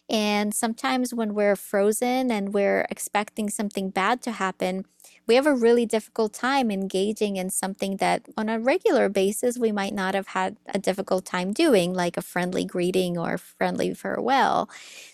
And 0.08 0.54
sometimes 0.54 1.14
when 1.14 1.34
we're 1.34 1.56
frozen 1.56 2.30
and 2.30 2.52
we're 2.54 2.86
expecting 2.90 3.50
something 3.50 3.90
bad 3.90 4.22
to 4.22 4.32
happen, 4.32 4.84
we 5.26 5.34
have 5.34 5.46
a 5.46 5.54
really 5.54 5.86
difficult 5.86 6.32
time 6.32 6.70
engaging 6.70 7.36
in 7.36 7.50
something 7.50 7.96
that 7.98 8.26
on 8.36 8.48
a 8.48 8.58
regular 8.58 9.08
basis 9.08 9.58
we 9.58 9.72
might 9.72 9.94
not 9.94 10.14
have 10.14 10.28
had 10.28 10.56
a 10.68 10.78
difficult 10.78 11.24
time 11.24 11.52
doing, 11.52 11.92
like 11.94 12.16
a 12.16 12.22
friendly 12.22 12.64
greeting 12.64 13.18
or 13.18 13.38
friendly 13.38 13.94
farewell. 13.94 14.68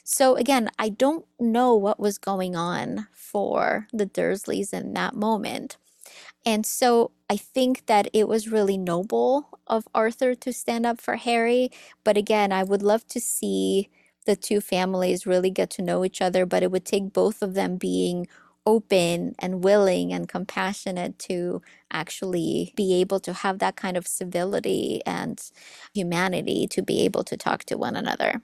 So, 0.05 0.37
again, 0.37 0.71
I 0.79 0.89
don't 0.89 1.25
know 1.41 1.75
what 1.75 1.99
was 2.01 2.19
going 2.19 2.55
on 2.57 3.09
for 3.13 3.89
the 3.93 4.07
Dursleys 4.07 4.73
in 4.73 4.95
that 4.95 5.15
moment. 5.15 5.77
And 6.47 6.67
so 6.67 7.13
I 7.31 7.37
think 7.37 7.87
that 7.87 8.09
it 8.13 8.29
was 8.29 8.49
really 8.49 8.77
noble 8.77 9.59
of 9.67 9.89
Arthur 9.95 10.35
to 10.35 10.53
stand 10.53 10.85
up 10.87 11.01
for 11.01 11.17
Harry. 11.17 11.71
But 12.05 12.17
again, 12.17 12.53
I 12.53 12.63
would 12.63 12.83
love 12.83 13.07
to 13.09 13.21
see 13.21 13.89
the 14.27 14.37
two 14.37 14.61
families 14.61 15.27
really 15.27 15.51
get 15.51 15.71
to 15.71 15.83
know 15.83 16.05
each 16.05 16.21
other, 16.21 16.47
but 16.47 16.63
it 16.63 16.71
would 16.71 16.85
take 16.85 17.13
both 17.13 17.43
of 17.43 17.55
them 17.55 17.77
being 17.77 18.27
open 18.67 19.35
and 19.39 19.63
willing 19.63 20.13
and 20.13 20.29
compassionate 20.29 21.19
to 21.19 21.61
actually 21.91 22.73
be 22.77 22.95
able 22.95 23.21
to 23.21 23.33
have 23.35 23.59
that 23.59 23.77
kind 23.77 23.97
of 23.97 24.07
civility 24.07 25.03
and 25.05 25.51
humanity 25.95 26.67
to 26.69 26.81
be 26.83 27.01
able 27.05 27.25
to 27.25 27.37
talk 27.37 27.65
to 27.65 27.77
one 27.77 27.95
another. 27.97 28.41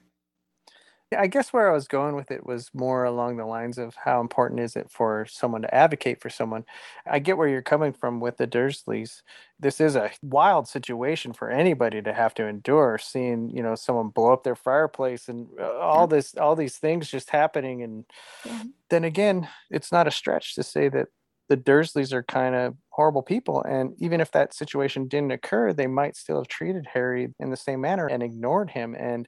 I 1.17 1.27
guess 1.27 1.51
where 1.51 1.69
I 1.69 1.73
was 1.73 1.87
going 1.87 2.15
with 2.15 2.31
it 2.31 2.45
was 2.45 2.69
more 2.73 3.03
along 3.03 3.37
the 3.37 3.45
lines 3.45 3.77
of 3.77 3.95
how 3.95 4.21
important 4.21 4.59
is 4.59 4.75
it 4.75 4.89
for 4.89 5.25
someone 5.29 5.61
to 5.63 5.73
advocate 5.73 6.21
for 6.21 6.29
someone. 6.29 6.65
I 7.05 7.19
get 7.19 7.37
where 7.37 7.47
you're 7.47 7.61
coming 7.61 7.91
from 7.91 8.19
with 8.19 8.37
the 8.37 8.47
Dursleys. 8.47 9.21
This 9.59 9.81
is 9.81 9.95
a 9.95 10.11
wild 10.21 10.67
situation 10.67 11.33
for 11.33 11.49
anybody 11.49 12.01
to 12.01 12.13
have 12.13 12.33
to 12.35 12.45
endure 12.45 12.97
seeing, 12.97 13.49
you 13.49 13.61
know, 13.61 13.75
someone 13.75 14.09
blow 14.09 14.31
up 14.31 14.43
their 14.43 14.55
fireplace 14.55 15.27
and 15.27 15.47
uh, 15.59 15.77
all 15.79 16.07
this 16.07 16.35
all 16.37 16.55
these 16.55 16.77
things 16.77 17.09
just 17.09 17.29
happening 17.29 17.83
and 17.83 18.05
yeah. 18.45 18.63
then 18.89 19.03
again, 19.03 19.49
it's 19.69 19.91
not 19.91 20.07
a 20.07 20.11
stretch 20.11 20.55
to 20.55 20.63
say 20.63 20.87
that 20.89 21.07
the 21.51 21.57
Dursleys 21.57 22.13
are 22.13 22.23
kind 22.23 22.55
of 22.55 22.77
horrible 22.91 23.21
people. 23.21 23.61
And 23.63 23.93
even 23.99 24.21
if 24.21 24.31
that 24.31 24.53
situation 24.53 25.09
didn't 25.09 25.33
occur, 25.33 25.73
they 25.73 25.85
might 25.85 26.15
still 26.15 26.37
have 26.37 26.47
treated 26.47 26.87
Harry 26.93 27.33
in 27.41 27.49
the 27.49 27.57
same 27.57 27.81
manner 27.81 28.07
and 28.07 28.23
ignored 28.23 28.69
him. 28.69 28.95
And 28.95 29.27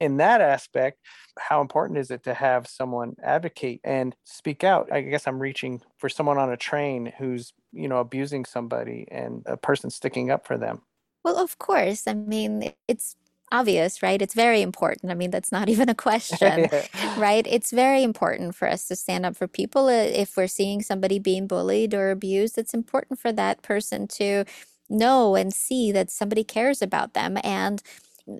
in 0.00 0.16
that 0.16 0.40
aspect, 0.40 0.98
how 1.38 1.60
important 1.60 1.98
is 1.98 2.10
it 2.10 2.24
to 2.24 2.34
have 2.34 2.66
someone 2.66 3.14
advocate 3.22 3.80
and 3.84 4.16
speak 4.24 4.64
out? 4.64 4.90
I 4.92 5.02
guess 5.02 5.26
I'm 5.26 5.38
reaching 5.38 5.82
for 5.98 6.08
someone 6.08 6.38
on 6.38 6.50
a 6.50 6.56
train 6.56 7.12
who's, 7.18 7.52
you 7.72 7.88
know, 7.88 7.98
abusing 7.98 8.44
somebody 8.44 9.06
and 9.10 9.42
a 9.46 9.56
person 9.56 9.90
sticking 9.90 10.30
up 10.30 10.46
for 10.46 10.56
them. 10.56 10.82
Well, 11.22 11.38
of 11.38 11.58
course. 11.58 12.04
I 12.06 12.14
mean, 12.14 12.72
it's 12.88 13.14
obvious, 13.52 14.02
right? 14.02 14.22
It's 14.22 14.34
very 14.34 14.62
important. 14.62 15.10
I 15.10 15.14
mean, 15.14 15.30
that's 15.30 15.52
not 15.52 15.68
even 15.74 15.88
a 15.88 15.94
question, 15.94 16.68
yeah. 16.72 17.20
right? 17.20 17.46
It's 17.46 17.70
very 17.70 18.02
important 18.02 18.54
for 18.54 18.68
us 18.68 18.86
to 18.88 18.96
stand 18.96 19.26
up 19.26 19.36
for 19.36 19.46
people. 19.46 19.86
Uh, 19.86 19.92
if 19.92 20.36
we're 20.36 20.46
seeing 20.46 20.82
somebody 20.82 21.18
being 21.18 21.46
bullied 21.46 21.94
or 21.94 22.10
abused, 22.10 22.58
it's 22.58 22.74
important 22.74 23.18
for 23.18 23.32
that 23.32 23.62
person 23.62 24.08
to 24.08 24.44
know 24.88 25.36
and 25.36 25.52
see 25.52 25.92
that 25.92 26.10
somebody 26.10 26.42
cares 26.42 26.82
about 26.82 27.14
them 27.14 27.38
and 27.44 27.82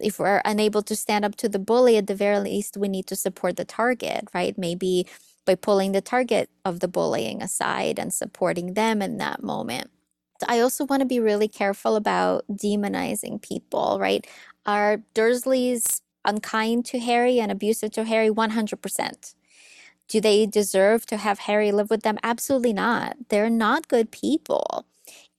if 0.00 0.18
we're 0.18 0.42
unable 0.44 0.82
to 0.82 0.96
stand 0.96 1.24
up 1.24 1.36
to 1.36 1.48
the 1.48 1.58
bully, 1.58 1.96
at 1.96 2.06
the 2.06 2.14
very 2.14 2.38
least, 2.38 2.76
we 2.76 2.88
need 2.88 3.06
to 3.08 3.16
support 3.16 3.56
the 3.56 3.64
target, 3.64 4.28
right? 4.34 4.56
Maybe 4.58 5.06
by 5.46 5.54
pulling 5.54 5.92
the 5.92 6.00
target 6.00 6.50
of 6.64 6.80
the 6.80 6.88
bullying 6.88 7.42
aside 7.42 7.98
and 7.98 8.12
supporting 8.14 8.74
them 8.74 9.02
in 9.02 9.18
that 9.18 9.42
moment. 9.42 9.90
I 10.48 10.60
also 10.60 10.84
want 10.84 11.00
to 11.00 11.06
be 11.06 11.20
really 11.20 11.48
careful 11.48 11.96
about 11.96 12.44
demonizing 12.50 13.42
people, 13.42 13.98
right? 14.00 14.26
Are 14.66 15.02
Dursleys 15.14 16.00
unkind 16.24 16.86
to 16.86 16.98
Harry 16.98 17.40
and 17.40 17.52
abusive 17.52 17.92
to 17.92 18.04
Harry? 18.04 18.30
100%. 18.30 19.34
Do 20.08 20.20
they 20.20 20.46
deserve 20.46 21.06
to 21.06 21.16
have 21.18 21.40
Harry 21.40 21.72
live 21.72 21.90
with 21.90 22.02
them? 22.02 22.18
Absolutely 22.22 22.72
not. 22.72 23.16
They're 23.28 23.50
not 23.50 23.88
good 23.88 24.10
people. 24.10 24.86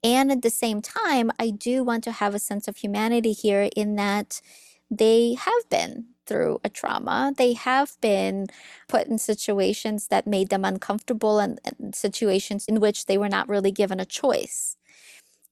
And 0.03 0.31
at 0.31 0.41
the 0.41 0.49
same 0.49 0.81
time, 0.81 1.31
I 1.39 1.51
do 1.51 1.83
want 1.83 2.03
to 2.05 2.11
have 2.11 2.33
a 2.33 2.39
sense 2.39 2.67
of 2.67 2.77
humanity 2.77 3.33
here 3.33 3.69
in 3.75 3.95
that 3.97 4.41
they 4.89 5.35
have 5.35 5.69
been 5.69 6.05
through 6.25 6.59
a 6.63 6.69
trauma. 6.69 7.33
They 7.37 7.53
have 7.53 7.99
been 8.01 8.47
put 8.87 9.07
in 9.07 9.17
situations 9.17 10.07
that 10.07 10.27
made 10.27 10.49
them 10.49 10.65
uncomfortable 10.65 11.39
and, 11.39 11.59
and, 11.65 11.93
situations 11.95 12.65
in 12.67 12.79
which 12.79 13.05
they 13.05 13.17
were 13.17 13.29
not 13.29 13.49
really 13.49 13.71
given 13.71 13.99
a 13.99 14.05
choice. 14.05 14.77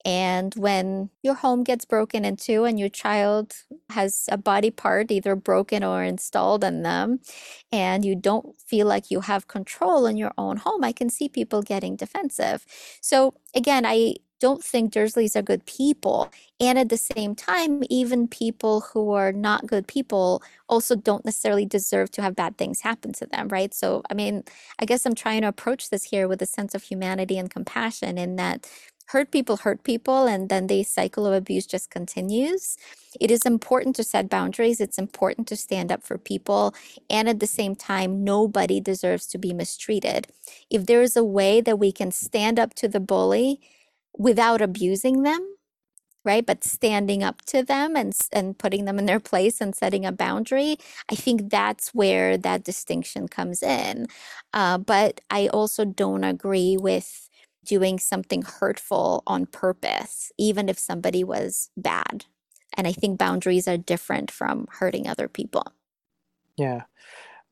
And 0.05 0.53
when 0.55 1.09
your 1.21 1.33
home 1.33 1.63
gets 1.63 1.83
broken 1.83 2.23
into 2.23 2.63
and 2.63 2.79
your 2.79 2.89
child 2.89 3.53
has 3.89 4.29
a 4.31 4.37
body 4.37 4.71
part 4.71 5.11
either 5.11 5.35
broken 5.35 5.83
or 5.83 6.03
installed 6.03 6.63
in 6.63 6.83
them, 6.83 7.19
and 7.71 8.05
you 8.05 8.15
don't 8.15 8.59
feel 8.61 8.87
like 8.87 9.11
you 9.11 9.21
have 9.21 9.47
control 9.47 10.05
in 10.05 10.15
your 10.15 10.31
own 10.37 10.57
home, 10.57 10.83
I 10.85 10.93
can 10.93 11.09
see 11.09 11.27
people 11.27 11.61
getting 11.61 11.97
defensive. 11.97 12.65
So, 13.01 13.33
again, 13.53 13.85
I 13.85 14.15
don't 14.39 14.63
think 14.63 14.93
Dursleys 14.93 15.35
are 15.35 15.41
good 15.41 15.65
people. 15.65 16.29
And 16.59 16.77
at 16.79 16.89
the 16.89 16.97
same 16.97 17.35
time, 17.35 17.83
even 17.89 18.27
people 18.27 18.81
who 18.81 19.11
are 19.11 19.31
not 19.31 19.67
good 19.67 19.87
people 19.87 20.41
also 20.67 20.95
don't 20.95 21.25
necessarily 21.25 21.65
deserve 21.65 22.11
to 22.11 22.21
have 22.21 22.35
bad 22.35 22.57
things 22.57 22.81
happen 22.81 23.13
to 23.13 23.25
them, 23.25 23.47
right? 23.49 23.73
So, 23.73 24.03
I 24.09 24.13
mean, 24.13 24.43
I 24.79 24.85
guess 24.85 25.05
I'm 25.05 25.15
trying 25.15 25.41
to 25.41 25.47
approach 25.47 25.89
this 25.89 26.03
here 26.05 26.27
with 26.27 26.41
a 26.41 26.45
sense 26.45 26.75
of 26.75 26.83
humanity 26.83 27.37
and 27.37 27.49
compassion 27.49 28.17
in 28.17 28.35
that 28.37 28.67
hurt 29.07 29.31
people 29.31 29.57
hurt 29.57 29.83
people 29.83 30.27
and 30.27 30.49
then 30.49 30.67
the 30.67 30.83
cycle 30.83 31.25
of 31.25 31.33
abuse 31.33 31.65
just 31.65 31.89
continues. 31.89 32.77
It 33.19 33.31
is 33.31 33.41
important 33.45 33.95
to 33.95 34.03
set 34.03 34.29
boundaries. 34.29 34.79
It's 34.79 34.99
important 34.99 35.47
to 35.47 35.55
stand 35.55 35.91
up 35.91 36.03
for 36.03 36.17
people. 36.17 36.75
And 37.09 37.27
at 37.27 37.39
the 37.39 37.47
same 37.47 37.75
time, 37.75 38.23
nobody 38.23 38.79
deserves 38.79 39.25
to 39.27 39.39
be 39.39 39.51
mistreated. 39.51 40.27
If 40.69 40.85
there 40.85 41.01
is 41.01 41.17
a 41.17 41.23
way 41.23 41.59
that 41.61 41.79
we 41.79 41.91
can 41.91 42.11
stand 42.11 42.59
up 42.59 42.75
to 42.75 42.87
the 42.87 42.99
bully, 42.99 43.59
without 44.19 44.61
abusing 44.61 45.23
them 45.23 45.55
right? 46.25 46.45
But 46.45 46.63
standing 46.63 47.23
up 47.23 47.41
to 47.47 47.63
them 47.63 47.95
and 47.95 48.13
and 48.31 48.57
putting 48.57 48.85
them 48.85 48.99
in 48.99 49.05
their 49.05 49.19
place 49.19 49.61
and 49.61 49.75
setting 49.75 50.05
a 50.05 50.11
boundary 50.11 50.77
i 51.11 51.15
think 51.15 51.49
that's 51.49 51.93
where 51.93 52.37
that 52.37 52.63
distinction 52.63 53.27
comes 53.27 53.63
in. 53.63 54.07
Uh, 54.53 54.77
but 54.77 55.21
i 55.29 55.47
also 55.47 55.85
don't 55.85 56.23
agree 56.23 56.77
with 56.77 57.29
doing 57.65 57.99
something 57.99 58.41
hurtful 58.41 59.23
on 59.27 59.45
purpose 59.45 60.31
even 60.37 60.69
if 60.69 60.77
somebody 60.79 61.23
was 61.23 61.69
bad. 61.77 62.25
And 62.77 62.87
i 62.87 62.91
think 62.91 63.17
boundaries 63.17 63.67
are 63.67 63.77
different 63.77 64.29
from 64.31 64.67
hurting 64.69 65.07
other 65.07 65.27
people. 65.27 65.65
Yeah. 66.57 66.83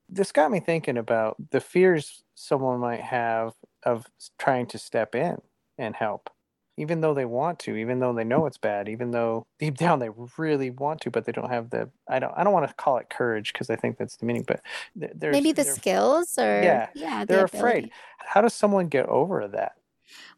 This 0.09 0.31
got 0.31 0.51
me 0.51 0.59
thinking 0.59 0.97
about 0.97 1.35
the 1.51 1.61
fears 1.61 2.23
someone 2.35 2.79
might 2.79 3.01
have 3.01 3.53
of 3.83 4.05
trying 4.37 4.67
to 4.67 4.77
step 4.77 5.15
in 5.15 5.37
and 5.77 5.95
help 5.95 6.29
even 6.77 7.01
though 7.01 7.13
they 7.13 7.25
want 7.25 7.59
to, 7.59 7.75
even 7.75 7.99
though 7.99 8.13
they 8.13 8.23
know 8.23 8.45
it's 8.45 8.57
bad, 8.57 8.87
even 8.87 9.11
though 9.11 9.45
deep 9.59 9.77
down 9.83 9.99
they 9.99 10.09
really 10.37 10.69
want 10.69 11.01
to, 11.01 11.11
but 11.11 11.25
they 11.25 11.31
don't 11.31 11.49
have 11.49 11.69
the 11.71 11.89
I 12.07 12.19
don't 12.19 12.33
I 12.37 12.43
don't 12.43 12.53
want 12.53 12.67
to 12.67 12.73
call 12.75 12.97
it 12.97 13.09
courage 13.09 13.51
because 13.51 13.69
I 13.69 13.75
think 13.75 13.97
that's 13.97 14.17
demeaning, 14.17 14.43
but 14.43 14.61
there's 14.95 15.33
maybe 15.33 15.51
the 15.51 15.65
skills 15.65 16.37
or 16.37 16.61
yeah 16.63 16.89
yeah 16.93 17.25
they're 17.25 17.39
the 17.47 17.57
afraid. 17.57 17.91
How 18.19 18.41
does 18.41 18.53
someone 18.53 18.87
get 18.87 19.07
over 19.07 19.47
that? 19.47 19.73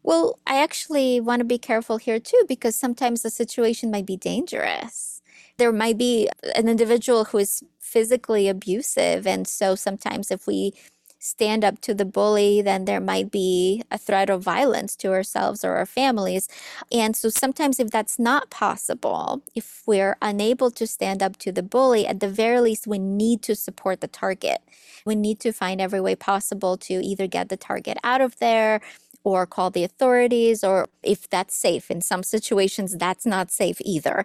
Well, 0.02 0.38
I 0.46 0.60
actually 0.62 1.20
want 1.20 1.40
to 1.40 1.44
be 1.44 1.58
careful 1.58 1.98
here 1.98 2.18
too 2.18 2.44
because 2.48 2.74
sometimes 2.74 3.22
the 3.22 3.30
situation 3.30 3.90
might 3.90 4.06
be 4.06 4.16
dangerous. 4.16 5.22
There 5.58 5.72
might 5.72 5.98
be 5.98 6.28
an 6.56 6.68
individual 6.68 7.26
who 7.26 7.38
is 7.38 7.62
physically 7.78 8.48
abusive, 8.48 9.26
and 9.26 9.46
so 9.46 9.74
sometimes 9.74 10.30
if 10.30 10.46
we 10.46 10.72
stand 11.20 11.64
up 11.64 11.80
to 11.82 11.94
the 11.94 12.06
bully, 12.06 12.62
then 12.62 12.86
there 12.86 13.00
might 13.00 13.30
be 13.30 13.84
a 13.90 13.98
threat 13.98 14.30
of 14.30 14.42
violence 14.42 14.96
to 14.96 15.12
ourselves 15.12 15.64
or 15.64 15.76
our 15.76 15.86
families. 15.86 16.48
And 16.90 17.16
so 17.16 17.28
sometimes, 17.28 17.80
if 17.80 17.90
that's 17.90 18.18
not 18.18 18.50
possible, 18.50 19.42
if 19.54 19.82
we're 19.86 20.16
unable 20.22 20.72
to 20.72 20.86
stand 20.86 21.22
up 21.22 21.38
to 21.38 21.52
the 21.52 21.62
bully, 21.62 22.06
at 22.06 22.20
the 22.20 22.30
very 22.30 22.60
least, 22.60 22.88
we 22.88 22.98
need 22.98 23.42
to 23.42 23.54
support 23.54 24.00
the 24.00 24.08
target. 24.08 24.60
We 25.06 25.14
need 25.14 25.40
to 25.40 25.52
find 25.52 25.80
every 25.80 26.00
way 26.00 26.16
possible 26.16 26.78
to 26.78 26.94
either 26.94 27.28
get 27.28 27.50
the 27.50 27.58
target 27.58 27.98
out 28.04 28.22
of 28.22 28.38
there 28.40 28.80
or 29.24 29.46
call 29.46 29.70
the 29.70 29.84
authorities, 29.84 30.64
or 30.64 30.88
if 31.02 31.28
that's 31.28 31.54
safe. 31.54 31.90
In 31.90 32.00
some 32.00 32.22
situations, 32.22 32.96
that's 32.98 33.26
not 33.26 33.50
safe 33.50 33.78
either, 33.82 34.24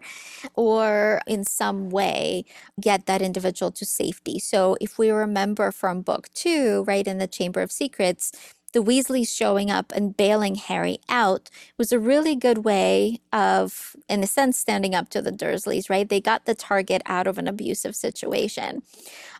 or 0.56 1.22
in 1.28 1.44
some 1.44 1.90
way 1.90 2.46
get 2.82 3.06
that 3.08 3.22
individual 3.22 3.72
to 3.72 3.86
safety. 3.86 4.40
So, 4.40 4.78
if 4.82 4.98
we 4.98 5.10
remember 5.12 5.72
from 5.72 6.02
book 6.02 6.30
two, 6.34 6.84
right, 6.88 7.08
in 7.08 7.18
the 7.18 7.28
Chamber 7.28 7.62
of 7.62 7.72
Secrets, 7.72 8.32
the 8.74 8.84
Weasleys 8.84 9.30
showing 9.36 9.72
up 9.72 9.94
and 9.96 10.18
bailing 10.18 10.56
Harry 10.56 11.00
out 11.08 11.50
was 11.78 11.94
a 11.94 12.00
really 12.00 12.36
good 12.36 12.66
way 12.66 13.20
of, 13.32 13.96
in 14.10 14.22
a 14.22 14.28
sense, 14.28 14.58
standing 14.58 14.94
up 14.94 15.10
to 15.10 15.22
the 15.22 15.32
Dursleys, 15.32 15.90
right? 15.90 16.10
They 16.10 16.20
got 16.22 16.46
the 16.46 16.56
target 16.56 17.02
out 17.06 17.26
of 17.26 17.38
an 17.38 17.48
abusive 17.48 17.96
situation. 17.96 18.84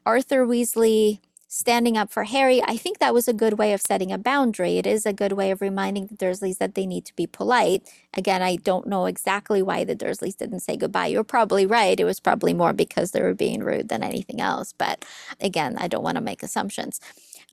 Arthur 0.06 0.46
Weasley 0.46 1.20
standing 1.56 1.98
up 1.98 2.12
for 2.12 2.26
Harry, 2.26 2.62
I 2.62 2.76
think 2.76 3.00
that 3.00 3.14
was 3.14 3.30
a 3.30 3.34
good 3.34 3.58
way 3.58 3.72
of 3.72 3.80
setting 3.80 4.12
a 4.12 4.18
boundary. 4.18 4.78
It 4.78 4.86
is 4.86 5.06
a 5.06 5.14
good 5.14 5.32
way 5.32 5.52
of 5.52 5.62
reminding 5.62 6.08
the 6.08 6.16
Dursleys 6.16 6.58
that 6.58 6.76
they 6.76 6.86
need 6.86 7.06
to 7.06 7.16
be 7.16 7.28
polite. 7.28 7.90
Again, 8.14 8.42
I 8.42 8.58
don't 8.58 8.88
know 8.88 9.06
exactly 9.06 9.62
why 9.62 9.86
the 9.86 9.96
Dursleys 9.96 10.36
didn't 10.36 10.60
say 10.60 10.76
goodbye. 10.76 11.08
You're 11.08 11.24
probably 11.24 11.66
right. 11.66 11.98
It 11.98 12.04
was 12.04 12.20
probably 12.20 12.54
more 12.54 12.74
because 12.74 13.12
they 13.12 13.22
were 13.22 13.34
being 13.34 13.64
rude 13.64 13.88
than 13.88 14.04
anything 14.04 14.42
else. 14.42 14.74
But 14.78 15.06
again, 15.40 15.78
I 15.80 15.88
don't 15.88 16.04
want 16.04 16.16
to 16.16 16.22
make 16.22 16.44
assumptions. 16.44 17.00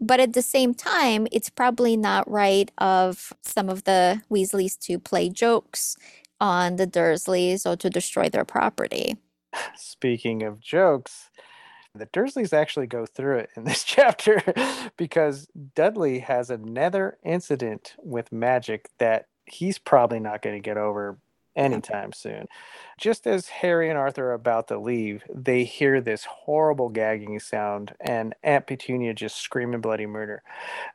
But 0.00 0.18
at 0.18 0.32
the 0.32 0.42
same 0.42 0.74
time, 0.74 1.28
it's 1.30 1.48
probably 1.48 1.96
not 1.96 2.28
right 2.28 2.72
of 2.78 3.32
some 3.42 3.68
of 3.68 3.84
the 3.84 4.20
Weasleys 4.28 4.76
to 4.80 4.98
play 4.98 5.28
jokes 5.28 5.96
on 6.40 6.74
the 6.74 6.88
Dursleys 6.88 7.64
or 7.64 7.76
to 7.76 7.88
destroy 7.88 8.28
their 8.28 8.44
property. 8.44 9.16
Speaking 9.76 10.42
of 10.42 10.60
jokes, 10.60 11.30
the 11.94 12.06
Dursleys 12.06 12.52
actually 12.52 12.86
go 12.86 13.06
through 13.06 13.38
it 13.38 13.50
in 13.56 13.64
this 13.64 13.84
chapter 13.84 14.42
because 14.96 15.48
Dudley 15.74 16.20
has 16.20 16.50
another 16.50 17.18
incident 17.24 17.94
with 17.98 18.32
magic 18.32 18.88
that 18.98 19.26
he's 19.46 19.78
probably 19.78 20.20
not 20.20 20.42
going 20.42 20.56
to 20.56 20.60
get 20.60 20.76
over 20.76 21.18
anytime 21.56 22.12
soon. 22.12 22.46
Just 22.98 23.26
as 23.26 23.48
Harry 23.48 23.88
and 23.88 23.98
Arthur 23.98 24.30
are 24.30 24.34
about 24.34 24.68
to 24.68 24.78
leave, 24.78 25.22
they 25.32 25.64
hear 25.64 26.00
this 26.00 26.24
horrible 26.24 26.88
gagging 26.88 27.38
sound 27.40 27.94
and 28.00 28.34
Aunt 28.42 28.66
Petunia 28.66 29.14
just 29.14 29.36
screaming 29.36 29.80
bloody 29.80 30.06
murder. 30.06 30.42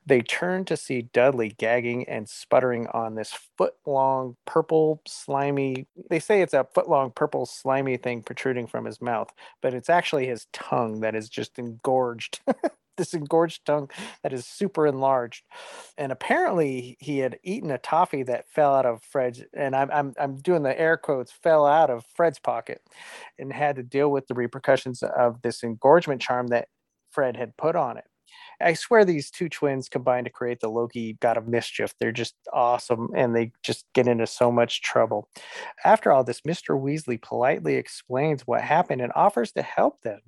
They 0.06 0.22
turn 0.22 0.66
to 0.66 0.78
see 0.78 1.04
Dudley 1.04 1.50
gagging 1.58 2.08
and 2.10 2.28
sputtering 2.30 2.88
on 2.88 3.16
this 3.16 3.34
foot 3.58 3.76
long, 3.86 4.38
purple, 4.46 5.02
slimy, 5.08 5.88
they 6.10 6.20
say 6.20 6.42
it's 6.42 6.54
a 6.54 6.66
foot 6.74 6.90
long, 6.90 7.12
purple, 7.12 7.46
slimy 7.46 7.98
thing 7.98 8.24
protruding 8.24 8.68
from 8.68 8.86
his 8.86 9.02
mouth, 9.02 9.32
but 9.62 9.74
it's 9.74 9.90
actually 9.90 10.28
his 10.28 10.48
tongue 10.54 11.02
that 11.02 11.16
is 11.16 11.30
just 11.30 11.60
engorged. 11.60 12.42
this 12.98 13.14
engorged 13.14 13.66
tongue 13.66 13.90
that 14.24 14.34
is 14.34 14.46
super 14.46 14.88
enlarged. 14.88 15.44
And 15.98 16.12
apparently 16.12 16.98
he 17.00 17.20
had 17.20 17.40
eaten 17.44 17.72
a 17.72 17.78
toffee 17.78 18.24
that 18.24 18.50
fell 18.50 18.76
out 18.76 18.86
of 18.86 19.02
Fred's 19.04 19.44
and 19.54 19.76
I'm 19.76 19.90
I'm 19.92 20.14
I'm 20.20 20.38
doing 20.38 20.64
the 20.64 20.80
air 20.80 20.98
quotes 20.98 21.32
fell 21.32 21.66
out 21.66 21.90
of 21.90 22.06
Fred's 22.16 22.40
pocket 22.40 22.82
and 23.40 23.52
had 23.54 23.76
to 23.78 23.84
deal 23.84 24.12
with 24.12 24.28
the 24.28 24.36
repercussions 24.36 25.04
of 25.04 25.42
this 25.42 25.64
engorgement 25.64 26.22
charm 26.22 26.48
that 26.48 26.68
Fred 27.12 27.38
had 27.38 27.58
put 27.58 27.76
on 27.76 27.98
it. 27.98 28.06
I 28.62 28.74
swear 28.74 29.06
these 29.06 29.30
two 29.30 29.50
twins 29.50 29.90
combine 29.90 30.24
to 30.24 30.30
create 30.30 30.60
the 30.60 30.70
Loki 30.70 31.18
God 31.22 31.38
of 31.38 31.48
Mischief. 31.48 31.94
They're 32.00 32.12
just 32.12 32.36
awesome 32.54 33.10
and 33.16 33.36
they 33.36 33.52
just 33.64 33.86
get 33.94 34.08
into 34.08 34.28
so 34.28 34.52
much 34.52 34.82
trouble. 34.82 35.30
After 35.86 36.12
all 36.12 36.24
this, 36.24 36.42
Mr. 36.42 36.80
Weasley 36.80 37.22
politely 37.22 37.76
explains 37.76 38.48
what 38.48 38.62
happened 38.62 39.02
and 39.02 39.12
offers 39.16 39.52
to 39.54 39.62
help 39.62 40.02
them. 40.02 40.22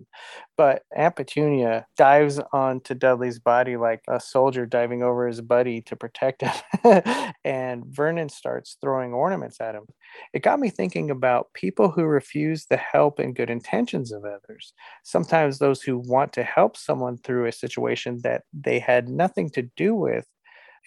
But 0.57 0.83
Aunt 0.95 1.15
Petunia 1.15 1.87
dives 1.97 2.39
onto 2.53 2.93
Dudley's 2.93 3.39
body 3.39 3.77
like 3.77 4.01
a 4.07 4.19
soldier 4.19 4.65
diving 4.65 5.01
over 5.03 5.27
his 5.27 5.41
buddy 5.41 5.81
to 5.83 5.95
protect 5.95 6.41
him. 6.41 7.01
and 7.43 7.85
Vernon 7.85 8.29
starts 8.29 8.77
throwing 8.81 9.13
ornaments 9.13 9.59
at 9.61 9.75
him. 9.75 9.85
It 10.33 10.43
got 10.43 10.59
me 10.59 10.69
thinking 10.69 11.09
about 11.09 11.53
people 11.53 11.89
who 11.89 12.03
refuse 12.03 12.65
the 12.65 12.77
help 12.77 13.19
and 13.19 13.35
good 13.35 13.49
intentions 13.49 14.11
of 14.11 14.23
others. 14.25 14.73
Sometimes 15.03 15.57
those 15.59 15.81
who 15.81 15.97
want 15.97 16.33
to 16.33 16.43
help 16.43 16.77
someone 16.77 17.17
through 17.17 17.45
a 17.45 17.51
situation 17.51 18.18
that 18.21 18.43
they 18.53 18.79
had 18.79 19.09
nothing 19.09 19.49
to 19.51 19.63
do 19.75 19.95
with 19.95 20.25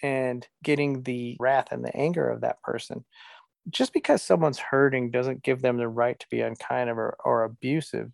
and 0.01 0.47
getting 0.63 1.03
the 1.03 1.37
wrath 1.39 1.71
and 1.71 1.83
the 1.83 1.95
anger 1.95 2.29
of 2.29 2.41
that 2.41 2.61
person. 2.61 3.05
Just 3.69 3.93
because 3.93 4.21
someone's 4.21 4.59
hurting 4.59 5.11
doesn't 5.11 5.43
give 5.43 5.61
them 5.61 5.77
the 5.77 5.87
right 5.87 6.19
to 6.19 6.27
be 6.29 6.41
unkind 6.41 6.89
or, 6.89 7.15
or 7.23 7.43
abusive. 7.43 8.11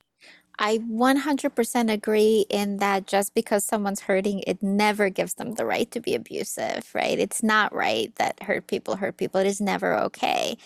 I 0.62 0.80
100% 0.80 1.92
agree 1.92 2.46
in 2.50 2.78
that 2.78 3.08
just 3.08 3.34
because 3.34 3.64
someone's 3.64 4.02
hurting, 4.02 4.44
it 4.46 4.62
never 4.62 5.10
gives 5.10 5.36
them 5.36 5.54
the 5.54 5.66
right 5.66 5.90
to 5.92 6.02
be 6.02 6.14
abusive, 6.14 6.92
right? 6.94 7.18
It's 7.18 7.42
not 7.42 7.74
right 7.74 8.14
that 8.18 8.44
hurt 8.44 8.68
people 8.68 8.98
hurt 8.98 9.16
people. 9.16 9.40
It 9.40 9.48
is 9.48 9.62
never 9.62 9.98
okay. 9.98 10.58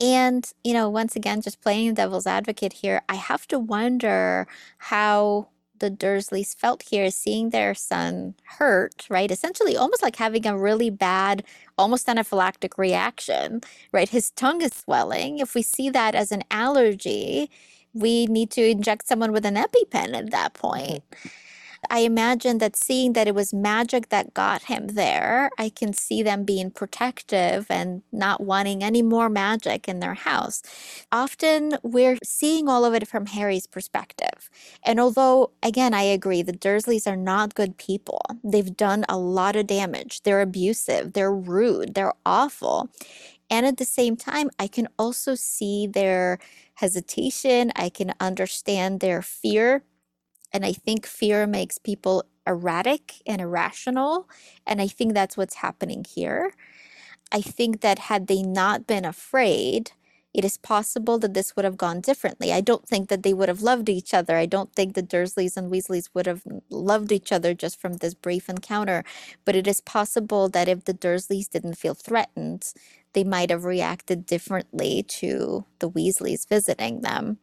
And, 0.00 0.50
you 0.64 0.72
know, 0.72 0.88
once 0.88 1.14
again, 1.14 1.42
just 1.42 1.60
playing 1.60 1.92
devil's 1.92 2.26
advocate 2.26 2.72
here, 2.72 3.02
I 3.06 3.16
have 3.16 3.46
to 3.48 3.58
wonder 3.58 4.46
how 4.78 5.48
the 5.78 5.90
Dursleys 5.90 6.56
felt 6.56 6.82
here, 6.84 7.10
seeing 7.10 7.50
their 7.50 7.74
son 7.74 8.34
hurt, 8.58 9.06
right? 9.10 9.30
Essentially, 9.30 9.76
almost 9.76 10.02
like 10.02 10.16
having 10.16 10.46
a 10.46 10.56
really 10.56 10.90
bad, 10.90 11.44
almost 11.78 12.06
anaphylactic 12.06 12.78
reaction, 12.78 13.60
right? 13.92 14.08
His 14.08 14.30
tongue 14.30 14.62
is 14.62 14.72
swelling. 14.72 15.38
If 15.38 15.54
we 15.54 15.62
see 15.62 15.90
that 15.90 16.14
as 16.14 16.32
an 16.32 16.42
allergy, 16.50 17.50
we 17.92 18.26
need 18.26 18.50
to 18.52 18.66
inject 18.68 19.06
someone 19.08 19.32
with 19.32 19.46
an 19.46 19.56
EpiPen 19.56 20.14
at 20.16 20.30
that 20.30 20.54
point. 20.54 21.02
I 21.90 22.00
imagine 22.00 22.58
that 22.58 22.76
seeing 22.76 23.12
that 23.14 23.28
it 23.28 23.34
was 23.34 23.52
magic 23.52 24.08
that 24.10 24.34
got 24.34 24.64
him 24.64 24.88
there, 24.88 25.50
I 25.58 25.68
can 25.68 25.92
see 25.92 26.22
them 26.22 26.44
being 26.44 26.70
protective 26.70 27.66
and 27.70 28.02
not 28.12 28.40
wanting 28.40 28.82
any 28.82 29.02
more 29.02 29.28
magic 29.28 29.88
in 29.88 30.00
their 30.00 30.14
house. 30.14 30.62
Often 31.12 31.78
we're 31.82 32.18
seeing 32.22 32.68
all 32.68 32.84
of 32.84 32.94
it 32.94 33.08
from 33.08 33.26
Harry's 33.26 33.66
perspective. 33.66 34.50
And 34.84 35.00
although, 35.00 35.50
again, 35.62 35.94
I 35.94 36.02
agree, 36.02 36.42
the 36.42 36.52
Dursleys 36.52 37.06
are 37.06 37.16
not 37.16 37.54
good 37.54 37.76
people, 37.76 38.22
they've 38.42 38.76
done 38.76 39.04
a 39.08 39.18
lot 39.18 39.56
of 39.56 39.66
damage. 39.66 40.22
They're 40.22 40.40
abusive, 40.40 41.12
they're 41.12 41.34
rude, 41.34 41.94
they're 41.94 42.14
awful. 42.26 42.90
And 43.50 43.66
at 43.66 43.76
the 43.76 43.84
same 43.84 44.16
time, 44.16 44.50
I 44.58 44.66
can 44.66 44.88
also 44.98 45.34
see 45.34 45.86
their 45.86 46.38
hesitation, 46.74 47.72
I 47.76 47.88
can 47.88 48.14
understand 48.20 49.00
their 49.00 49.22
fear 49.22 49.84
and 50.54 50.66
I 50.66 50.74
think 50.74 51.06
fear 51.06 51.46
makes 51.48 51.78
people 51.78 52.24
erratic 52.46 53.22
and 53.26 53.42
irrational. 53.42 54.28
And 54.66 54.82
I 54.82 54.88
think 54.88 55.14
that's 55.14 55.36
what's 55.38 55.56
happening 55.56 56.04
here. 56.08 56.54
I 57.32 57.40
think 57.40 57.80
that 57.80 57.98
had 58.00 58.26
they 58.26 58.42
not 58.42 58.86
been 58.86 59.04
afraid, 59.04 59.92
it 60.34 60.44
is 60.44 60.56
possible 60.58 61.18
that 61.18 61.34
this 61.34 61.56
would 61.56 61.64
have 61.64 61.76
gone 61.76 62.00
differently. 62.00 62.52
I 62.52 62.60
don't 62.60 62.86
think 62.88 63.08
that 63.08 63.22
they 63.22 63.34
would 63.34 63.48
have 63.48 63.62
loved 63.62 63.88
each 63.88 64.14
other. 64.14 64.36
I 64.36 64.46
don't 64.46 64.72
think 64.74 64.94
the 64.94 65.02
Dursleys 65.02 65.56
and 65.56 65.70
Weasleys 65.70 66.10
would 66.14 66.26
have 66.26 66.42
loved 66.70 67.12
each 67.12 67.32
other 67.32 67.54
just 67.54 67.80
from 67.80 67.94
this 67.94 68.14
brief 68.14 68.48
encounter. 68.48 69.04
But 69.44 69.56
it 69.56 69.66
is 69.66 69.80
possible 69.80 70.48
that 70.50 70.68
if 70.68 70.84
the 70.84 70.94
Dursleys 70.94 71.48
didn't 71.50 71.74
feel 71.78 71.94
threatened, 71.94 72.72
they 73.14 73.24
might 73.24 73.50
have 73.50 73.64
reacted 73.64 74.26
differently 74.26 75.04
to 75.04 75.66
the 75.80 75.90
Weasleys 75.90 76.48
visiting 76.48 77.02
them. 77.02 77.38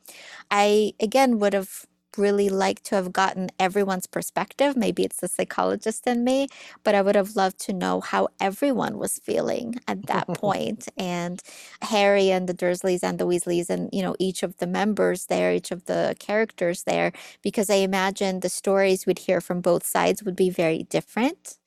I, 0.51 0.93
again, 0.99 1.39
would 1.39 1.53
have 1.53 1.85
really 2.17 2.49
like 2.49 2.83
to 2.83 2.95
have 2.95 3.13
gotten 3.13 3.49
everyone's 3.59 4.07
perspective. 4.07 4.75
Maybe 4.75 5.03
it's 5.03 5.19
the 5.19 5.27
psychologist 5.27 6.07
in 6.07 6.23
me, 6.23 6.47
but 6.83 6.95
I 6.95 7.01
would 7.01 7.15
have 7.15 7.35
loved 7.35 7.59
to 7.61 7.73
know 7.73 8.01
how 8.01 8.29
everyone 8.39 8.97
was 8.97 9.19
feeling 9.19 9.75
at 9.87 10.05
that 10.07 10.27
point. 10.27 10.87
And 10.97 11.41
Harry 11.81 12.31
and 12.31 12.47
the 12.47 12.53
Dursleys 12.53 13.03
and 13.03 13.19
the 13.19 13.27
Weasleys 13.27 13.69
and, 13.69 13.89
you 13.91 14.01
know, 14.01 14.15
each 14.19 14.43
of 14.43 14.57
the 14.57 14.67
members 14.67 15.25
there, 15.25 15.53
each 15.53 15.71
of 15.71 15.85
the 15.85 16.15
characters 16.19 16.83
there, 16.83 17.11
because 17.41 17.69
I 17.69 17.75
imagine 17.75 18.39
the 18.39 18.49
stories 18.49 19.05
we'd 19.05 19.19
hear 19.19 19.41
from 19.41 19.61
both 19.61 19.85
sides 19.85 20.23
would 20.23 20.35
be 20.35 20.49
very 20.49 20.83
different. 20.83 21.57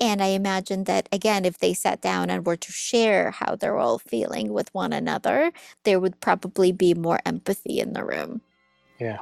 And 0.00 0.22
I 0.22 0.26
imagine 0.28 0.84
that, 0.84 1.08
again, 1.10 1.44
if 1.44 1.58
they 1.58 1.74
sat 1.74 2.00
down 2.00 2.30
and 2.30 2.46
were 2.46 2.56
to 2.56 2.72
share 2.72 3.32
how 3.32 3.56
they're 3.56 3.76
all 3.76 3.98
feeling 3.98 4.52
with 4.52 4.72
one 4.72 4.92
another, 4.92 5.52
there 5.82 5.98
would 5.98 6.20
probably 6.20 6.70
be 6.70 6.94
more 6.94 7.18
empathy 7.26 7.80
in 7.80 7.94
the 7.94 8.04
room. 8.04 8.40
Yeah. 9.00 9.18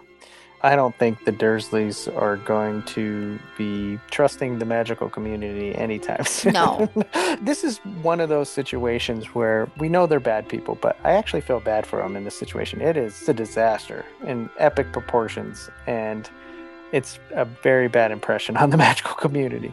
I 0.67 0.75
don't 0.75 0.99
think 0.99 1.25
the 1.25 1.31
Dursleys 1.31 2.13
are 2.21 2.39
going 2.39 2.83
to 2.87 3.39
be 3.57 4.01
trusting 4.11 4.59
the 4.59 4.65
magical 4.65 5.09
community 5.09 5.73
anytime 5.77 6.25
soon. 6.27 6.55
No. 6.55 6.91
this 7.41 7.63
is 7.63 7.79
one 8.03 8.19
of 8.19 8.29
those 8.29 8.49
situations 8.49 9.33
where 9.33 9.71
we 9.79 9.89
know 9.89 10.09
they're 10.09 10.19
bad 10.19 10.49
people, 10.49 10.75
but 10.75 10.99
I 11.05 11.13
actually 11.13 11.43
feel 11.43 11.61
bad 11.61 11.87
for 11.87 12.03
them 12.03 12.17
in 12.17 12.25
this 12.25 12.37
situation. 12.37 12.81
It 12.81 12.97
is 12.97 13.29
a 13.29 13.33
disaster 13.33 14.05
in 14.25 14.51
epic 14.59 14.91
proportions, 14.93 15.71
and 15.87 16.29
it's 16.91 17.21
a 17.31 17.45
very 17.45 17.87
bad 17.87 18.11
impression 18.11 18.57
on 18.65 18.71
the 18.71 18.77
magical 18.77 19.15
community. 19.15 19.73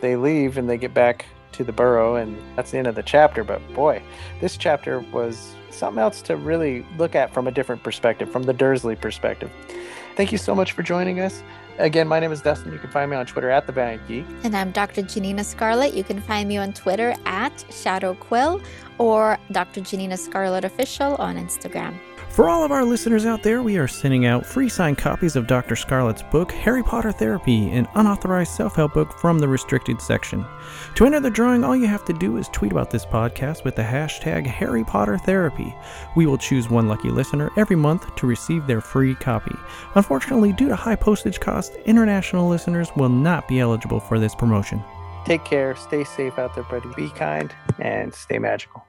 They 0.00 0.14
leave 0.14 0.56
and 0.56 0.70
they 0.70 0.78
get 0.78 0.94
back 0.94 1.26
to 1.50 1.64
the 1.64 1.72
burrow, 1.72 2.14
and 2.14 2.38
that's 2.54 2.70
the 2.70 2.78
end 2.78 2.86
of 2.86 2.94
the 2.94 3.02
chapter. 3.02 3.42
But 3.42 3.60
boy, 3.74 4.00
this 4.40 4.56
chapter 4.56 5.00
was 5.00 5.56
something 5.70 6.00
else 6.00 6.22
to 6.22 6.36
really 6.36 6.86
look 6.96 7.16
at 7.16 7.34
from 7.34 7.48
a 7.48 7.50
different 7.50 7.82
perspective, 7.82 8.30
from 8.30 8.44
the 8.44 8.52
Dursley 8.52 8.94
perspective. 8.94 9.50
Thank 10.18 10.32
you 10.32 10.38
so 10.38 10.52
much 10.52 10.72
for 10.72 10.82
joining 10.82 11.20
us. 11.20 11.44
Again, 11.78 12.08
my 12.08 12.18
name 12.18 12.32
is 12.32 12.42
Dustin. 12.42 12.72
You 12.72 12.80
can 12.80 12.90
find 12.90 13.08
me 13.08 13.16
on 13.16 13.24
Twitter 13.24 13.50
at 13.50 13.68
The 13.68 13.72
Valiant 13.72 14.04
Geek. 14.08 14.26
And 14.42 14.56
I'm 14.56 14.72
Dr. 14.72 15.02
Janina 15.02 15.44
Scarlet. 15.44 15.94
You 15.94 16.02
can 16.02 16.20
find 16.20 16.48
me 16.48 16.56
on 16.56 16.72
Twitter 16.72 17.14
at 17.24 17.64
Shadow 17.70 18.14
Quill 18.16 18.60
or 18.98 19.38
Dr. 19.52 19.80
Janina 19.80 20.16
Scarlet 20.16 20.64
Official 20.64 21.14
on 21.20 21.36
Instagram. 21.36 21.96
For 22.38 22.48
all 22.48 22.62
of 22.62 22.70
our 22.70 22.84
listeners 22.84 23.26
out 23.26 23.42
there, 23.42 23.64
we 23.64 23.78
are 23.78 23.88
sending 23.88 24.24
out 24.24 24.46
free 24.46 24.68
signed 24.68 24.96
copies 24.96 25.34
of 25.34 25.48
Dr. 25.48 25.74
Scarlet's 25.74 26.22
book, 26.22 26.52
Harry 26.52 26.84
Potter 26.84 27.10
Therapy, 27.10 27.68
an 27.72 27.88
unauthorized 27.96 28.52
self 28.52 28.76
help 28.76 28.94
book 28.94 29.12
from 29.18 29.40
the 29.40 29.48
restricted 29.48 30.00
section. 30.00 30.46
To 30.94 31.04
enter 31.04 31.18
the 31.18 31.30
drawing, 31.30 31.64
all 31.64 31.74
you 31.74 31.88
have 31.88 32.04
to 32.04 32.12
do 32.12 32.36
is 32.36 32.48
tweet 32.50 32.70
about 32.70 32.92
this 32.92 33.04
podcast 33.04 33.64
with 33.64 33.74
the 33.74 33.82
hashtag 33.82 34.46
Harry 34.46 34.84
Potter 34.84 35.18
Therapy. 35.18 35.74
We 36.14 36.26
will 36.26 36.38
choose 36.38 36.70
one 36.70 36.86
lucky 36.86 37.10
listener 37.10 37.50
every 37.56 37.74
month 37.74 38.14
to 38.14 38.28
receive 38.28 38.68
their 38.68 38.80
free 38.80 39.16
copy. 39.16 39.56
Unfortunately, 39.96 40.52
due 40.52 40.68
to 40.68 40.76
high 40.76 40.94
postage 40.94 41.40
costs, 41.40 41.74
international 41.86 42.48
listeners 42.48 42.88
will 42.94 43.08
not 43.08 43.48
be 43.48 43.58
eligible 43.58 43.98
for 43.98 44.20
this 44.20 44.36
promotion. 44.36 44.84
Take 45.24 45.44
care, 45.44 45.74
stay 45.74 46.04
safe 46.04 46.38
out 46.38 46.54
there, 46.54 46.62
buddy. 46.62 46.88
Be 46.94 47.10
kind, 47.10 47.52
and 47.80 48.14
stay 48.14 48.38
magical. 48.38 48.87